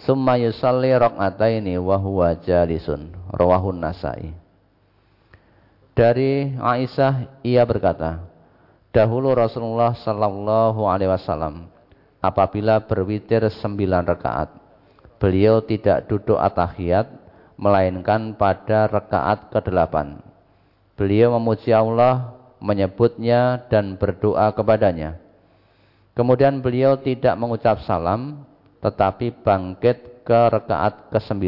[0.05, 4.31] summa yusalli raq'ataini wa huwa jalisun rawahun nasai
[5.97, 8.23] dari Aisyah ia berkata
[8.95, 11.67] dahulu Rasulullah sallallahu alaihi wasallam
[12.21, 14.49] apabila berwitir sembilan rakaat
[15.19, 17.25] beliau tidak duduk atahiyat
[17.57, 20.21] melainkan pada rakaat ke-8.
[20.95, 25.19] Beliau memuji Allah, menyebutnya dan berdoa kepadanya.
[26.15, 28.47] Kemudian beliau tidak mengucap salam
[28.85, 31.41] tetapi bangkit ke rakaat ke-9.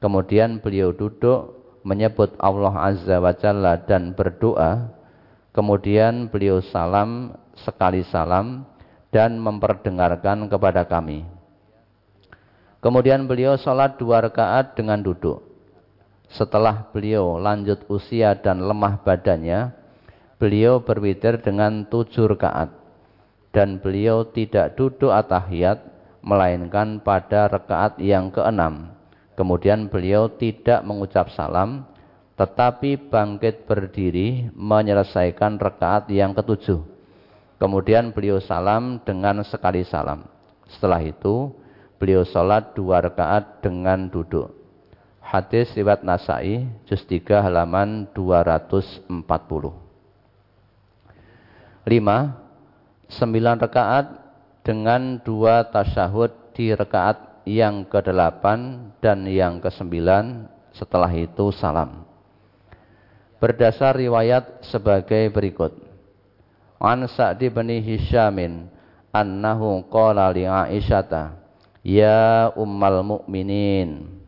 [0.00, 1.52] Kemudian beliau duduk
[1.84, 4.88] menyebut Allah Azza wa Jalla dan berdoa.
[5.52, 8.64] Kemudian beliau salam sekali salam
[9.12, 11.28] dan memperdengarkan kepada kami.
[12.78, 15.42] Kemudian beliau sholat dua rakaat dengan duduk.
[16.30, 19.74] Setelah beliau lanjut usia dan lemah badannya,
[20.38, 22.70] beliau berwitir dengan tujuh rakaat.
[23.50, 28.92] Dan beliau tidak duduk atahiyat, melainkan pada rakaat yang keenam.
[29.38, 31.86] Kemudian beliau tidak mengucap salam,
[32.34, 36.82] tetapi bangkit berdiri menyelesaikan rakaat yang ketujuh.
[37.58, 40.26] Kemudian beliau salam dengan sekali salam.
[40.70, 41.50] Setelah itu,
[41.98, 44.54] beliau sholat dua rakaat dengan duduk.
[45.28, 49.12] Hadis riwayat Nasai, juz 3 halaman 240.
[51.84, 53.12] 5.
[53.12, 54.27] Sembilan rakaat
[54.68, 58.44] dengan dua tasyahud di rakaat yang ke-8
[59.00, 59.96] dan yang ke-9
[60.76, 62.04] setelah itu salam.
[63.40, 65.72] Berdasar riwayat sebagai berikut.
[66.76, 68.68] An Sa'di bin Hisyamin
[69.08, 71.40] annahu qala li Aisyata
[71.80, 74.20] Ya ummal mu'minin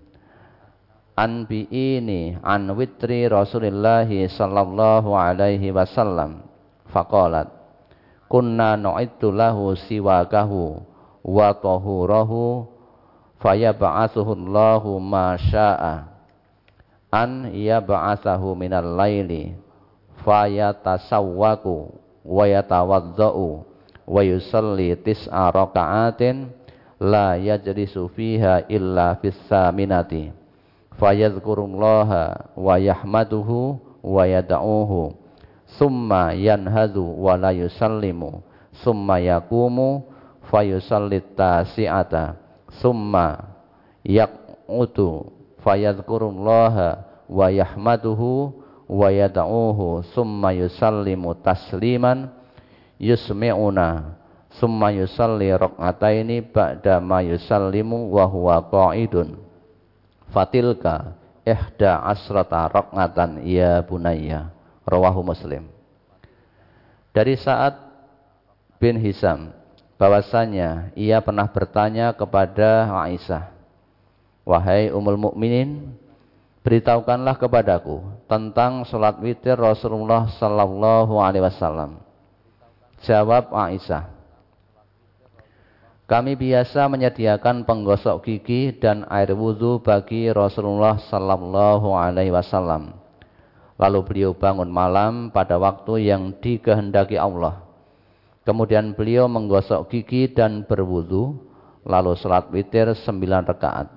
[1.21, 6.49] Anbi'ini an witri Rasulullah sallallahu alaihi wasallam
[6.89, 7.60] faqalat
[8.31, 10.79] kunna nu'iddu lahu siwakahu
[11.27, 12.71] wa tahurahu
[13.43, 16.07] fayab'atsuhu Allahu ma syaa
[17.11, 19.59] an yab'atsahu minal laili
[20.23, 21.91] fayatasawwaku
[22.23, 23.67] wa yatawaddau
[24.07, 26.55] wa yusalli tis'a raka'atin
[27.03, 30.31] la yajlisu fiha illa fis saminati
[31.01, 35.17] fayadhkurullaha wa yahmaduhu wa yad'uhu
[35.79, 38.43] summa yanhadu wa la yusallimu.
[38.81, 40.07] Summa yaqumu
[40.49, 42.39] fayusallit tasi'ata.
[42.81, 43.51] Summa
[44.07, 46.89] yaq'udu fayadhkurullaha
[47.29, 48.55] wa yahmaduhu
[48.91, 50.07] wa yad'uhu.
[50.11, 52.31] Summa yusallimu tasliman
[52.99, 54.19] yusmi'una.
[54.51, 59.39] Summa yusalli rak'ataini ba'da ma yusallimu wa huwa qa'idun.
[60.35, 61.15] Fatilka
[61.47, 65.67] ihda asrata rak'atan ya bunayya rawahu muslim
[67.11, 67.77] dari saat
[68.79, 69.53] bin Hisam
[70.01, 73.53] bahwasanya ia pernah bertanya kepada Aisyah
[74.47, 75.93] wahai umul mukminin
[76.65, 82.01] beritahukanlah kepadaku tentang salat witir Rasulullah sallallahu alaihi wasallam
[83.05, 84.21] jawab Aisyah
[86.11, 93.00] kami biasa menyediakan penggosok gigi dan air wudhu bagi Rasulullah Sallallahu Alaihi Wasallam.
[93.81, 97.65] Lalu beliau bangun malam pada waktu yang dikehendaki Allah.
[98.45, 101.41] Kemudian beliau menggosok gigi dan berwudhu,
[101.89, 103.89] lalu sholat witir sembilan rakaat.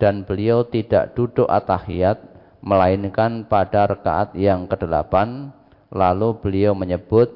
[0.00, 2.16] Dan beliau tidak duduk atahiyat,
[2.64, 5.52] melainkan pada rakaat yang kedelapan.
[5.92, 7.28] Lalu beliau menyebut,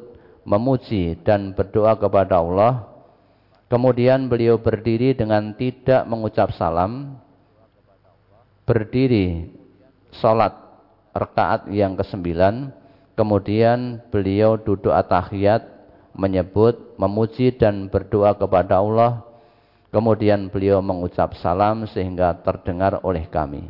[0.48, 2.92] memuji dan berdoa kepada Allah
[3.72, 7.16] Kemudian beliau berdiri dengan tidak mengucap salam.
[8.68, 9.48] Berdiri
[10.12, 10.61] sholat
[11.12, 12.72] rakaat yang kesembilan.
[13.12, 15.68] Kemudian beliau duduk atahiyat,
[16.16, 19.20] menyebut, memuji dan berdoa kepada Allah.
[19.92, 23.68] Kemudian beliau mengucap salam sehingga terdengar oleh kami.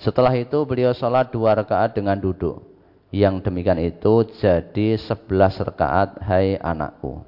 [0.00, 2.64] Setelah itu beliau sholat dua rakaat dengan duduk.
[3.12, 7.20] Yang demikian itu jadi sebelas rakaat hai anakku.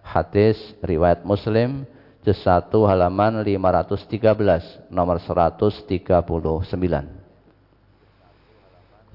[0.00, 1.84] Hadis riwayat Muslim
[2.24, 7.15] juz 1 halaman 513 nomor 139.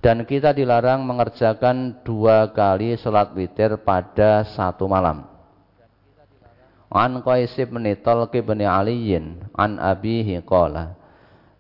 [0.02, 5.30] Dan kita dilarang mengerjakan dua kali sholat witir pada satu malam.
[6.90, 11.00] An Qais bin Talq bin Aliyin an abihi qala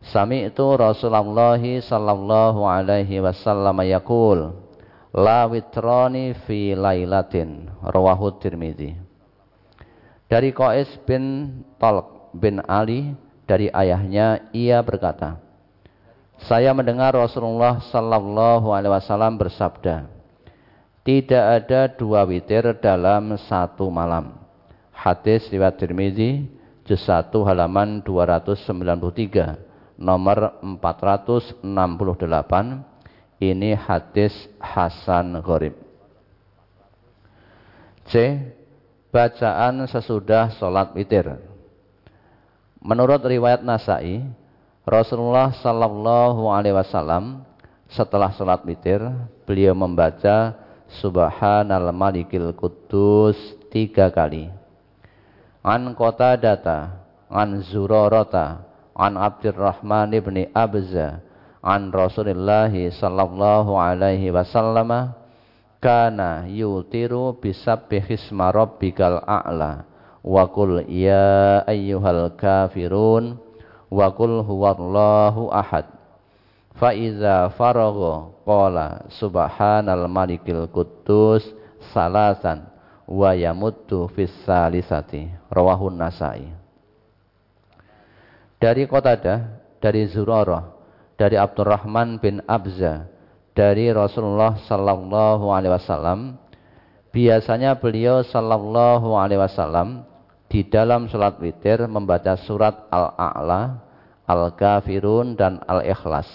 [0.01, 4.51] Sami'tu Rasulullah sallallahu alaihi wasallam yaqul
[5.15, 8.91] La witrani fi lailatin rawahu Tirmizi
[10.27, 13.15] Dari Qais bin Talq bin Ali
[13.47, 15.39] dari ayahnya ia berkata
[16.49, 20.09] Saya mendengar Rasulullah sallallahu alaihi wasallam bersabda
[21.05, 24.37] Tidak ada dua witir dalam satu malam
[24.93, 26.45] Hadis riwayat Tirmizi
[26.85, 29.71] juz 1 halaman 293
[30.01, 31.61] nomor 468
[33.41, 35.73] ini hadis Hasan Gharib.
[38.05, 38.37] C.
[39.11, 41.25] Bacaan sesudah sholat witir.
[42.79, 44.23] Menurut riwayat Nasai,
[44.87, 47.45] Rasulullah Sallallahu Alaihi Wasallam
[47.91, 49.03] setelah sholat witir,
[49.45, 50.57] beliau membaca
[50.99, 53.37] Subhanal Malikil Kudus
[53.69, 54.49] tiga kali.
[55.61, 56.97] An kota data,
[57.29, 58.65] an zurorota,
[58.97, 61.21] an Abdurrahman ibn Abza
[61.61, 65.13] an Rasulullah sallallahu alaihi wasallam
[65.77, 69.85] kana yutiru bisabbihisma rabbikal a'la
[70.21, 73.37] wa qul ya ayyuhal kafirun
[73.91, 75.85] wa qul huwallahu ahad.
[76.79, 81.43] Fa iza faragha qala subhanal malikil quddus
[81.91, 82.63] salasan
[83.03, 85.27] wa yamuttu fis salisati.
[85.51, 86.47] Rawahun nasai.
[88.61, 90.71] Dari Qatadah, dari Zurarah,
[91.19, 93.09] dari Abdurrahman bin Abza,
[93.51, 96.39] dari Rasulullah sallallahu alaihi wasallam,
[97.11, 100.07] biasanya beliau sallallahu alaihi wasallam
[100.51, 103.79] di dalam salat witir membaca surat Al-A'la,
[104.27, 106.27] Al-Kafirun dan Al-Ikhlas.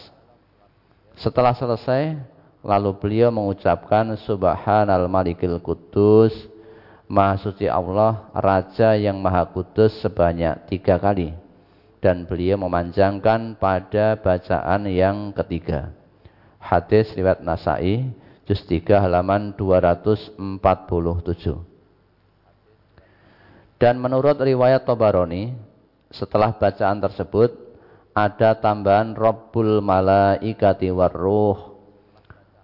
[1.21, 2.17] Setelah selesai,
[2.65, 6.33] lalu beliau mengucapkan Subhanal Malikil Kudus,
[7.05, 11.37] Maha Suci Allah, Raja yang Maha Kudus sebanyak tiga kali
[12.01, 15.93] dan beliau memanjangkan pada bacaan yang ketiga.
[16.57, 18.17] Hadis riwayat Nasai
[18.49, 21.76] juz 3 halaman 247.
[23.77, 25.53] Dan menurut riwayat Tobaroni,
[26.09, 27.53] setelah bacaan tersebut
[28.17, 31.77] ada tambahan Rabbul Malaikati Warruh,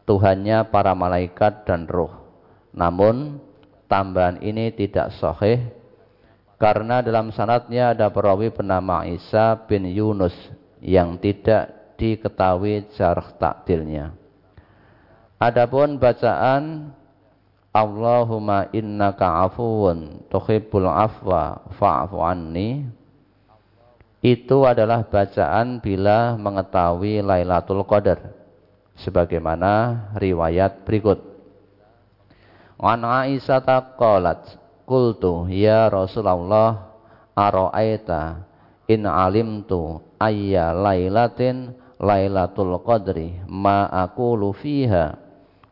[0.08, 2.10] Tuhannya para malaikat dan ruh.
[2.72, 3.36] Namun
[3.92, 5.60] tambahan ini tidak sahih
[6.56, 10.32] karena dalam sanatnya ada perawi bernama Isa bin Yunus
[10.80, 14.16] yang tidak diketahui jarh takdilnya.
[15.42, 16.94] Adapun bacaan
[17.72, 22.84] Allahumma innaka afuwun tuhibbul afwa fa'fu anni
[24.20, 28.30] itu adalah bacaan bila mengetahui Lailatul Qadar
[29.00, 31.18] sebagaimana riwayat berikut.
[32.78, 36.92] An Aisyah taqalat Qultu ya Rasulullah
[37.32, 38.44] aro'aita
[38.90, 45.16] in alimtu ayya lailatin lailatul qadri ma aqulu fiha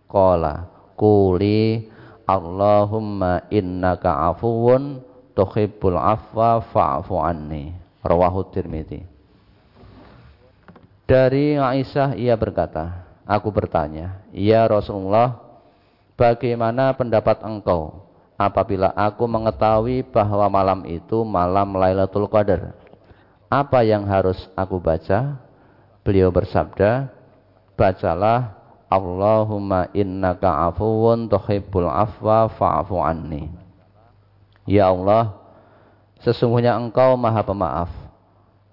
[0.06, 0.69] qala
[1.00, 1.88] quli
[2.28, 5.00] Allahumma innaka afuwun
[5.32, 7.72] tuhibbul afwa fa'fu anni
[8.04, 9.00] rawahu Tirmidzi
[11.08, 15.40] dari Aisyah ia berkata aku bertanya ya Rasulullah
[16.20, 22.72] bagaimana pendapat engkau apabila aku mengetahui bahwa malam itu malam Lailatul Qadar.
[23.52, 25.36] Apa yang harus aku baca?
[26.00, 27.12] Beliau bersabda,
[27.76, 28.59] bacalah
[28.90, 33.46] Allahumma innaka afuwun tuhibbul afwa fa'fu anni.
[34.66, 35.38] Ya Allah,
[36.26, 37.90] sesungguhnya Engkau Maha Pemaaf.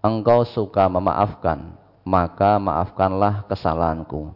[0.01, 4.34] Engkau suka memaafkan, maka maafkanlah kesalahanku.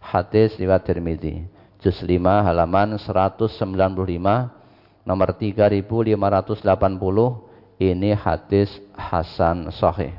[0.00, 1.44] Hadis riwayat Tirmizi,
[1.84, 3.60] juz 5 halaman 195
[5.04, 6.16] nomor 3580
[7.80, 10.16] ini hadis hasan sahih.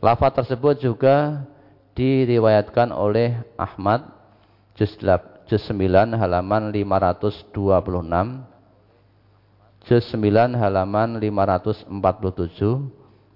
[0.00, 1.44] Lafaz tersebut juga
[1.96, 4.04] diriwayatkan oleh Ahmad
[4.76, 4.92] juz,
[5.48, 7.48] juz 9 halaman 526
[9.88, 11.88] juz 9 halaman 547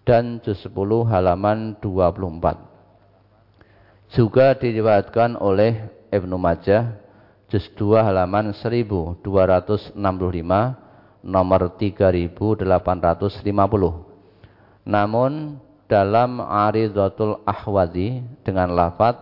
[0.05, 0.77] dan juz 10
[1.09, 2.69] halaman 24.
[4.13, 7.01] Juga diriwayatkan oleh Ibnu Majah
[7.49, 9.25] juz 2 halaman 1265
[11.25, 12.61] nomor 3850.
[14.85, 15.57] Namun
[15.91, 19.19] dalam Aridatul Ahwazi dengan lafaz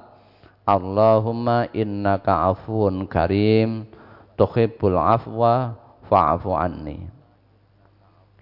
[0.68, 3.88] Allahumma innaka afuun karim
[4.36, 5.72] tuhibbul afwa
[6.12, 7.08] fa'fu anni.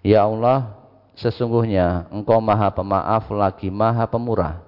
[0.03, 0.75] Ya Allah,
[1.15, 4.67] sesungguhnya Engkau Maha Pemaaf lagi Maha Pemurah.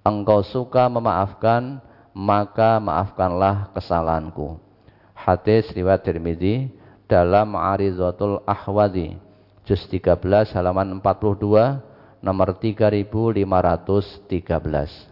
[0.00, 1.80] engkau suka memaafkan
[2.16, 4.56] maka maafkanlah kesalahanku
[5.12, 6.72] hadis riwayat Tirmidzi
[7.04, 9.20] dalam Arizatul Ahwadi
[9.68, 11.89] juz 13 halaman 42
[12.20, 15.10] nomor 3513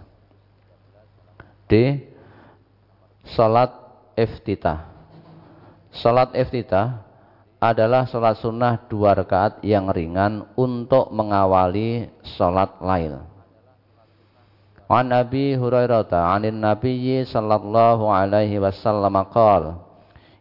[1.68, 2.00] D.
[3.28, 3.68] Salat
[4.16, 4.88] iftitah.
[5.92, 7.04] Salat iftitah
[7.60, 13.20] adalah salat sunnah dua rakaat yang ringan untuk mengawali salat lail.
[14.88, 19.84] An Abi Hurairah 'anin Nabiyyi sallallahu alaihi wasallam qala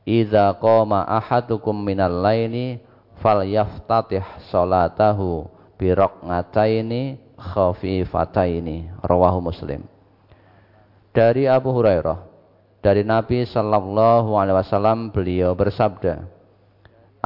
[0.08, 2.80] Idza qama ahadukum minal laili
[3.20, 7.02] falyaftatih salatahu bi raq'ataini
[7.38, 9.86] khafifataini rawahu Muslim.
[11.14, 12.20] Dari Abu Hurairah
[12.82, 16.30] dari Nabi sallallahu alaihi wasallam beliau bersabda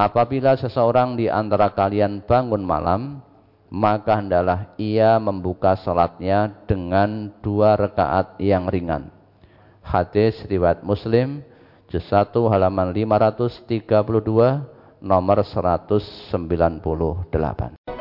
[0.01, 3.19] Apabila seseorang di antara kalian bangun malam
[3.71, 9.07] maka hendaklah ia membuka salatnya dengan dua rakaat yang ringan.
[9.79, 11.39] Hadis riwayat Muslim
[11.87, 18.00] juz 1 halaman 532 nomor 198